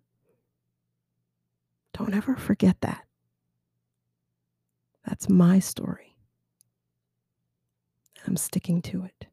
[1.93, 3.05] Don't ever forget that.
[5.07, 6.17] That's my story.
[8.27, 9.27] I'm sticking to it.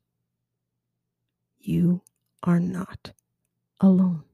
[1.59, 2.01] You
[2.43, 3.13] are not
[3.81, 4.30] alone.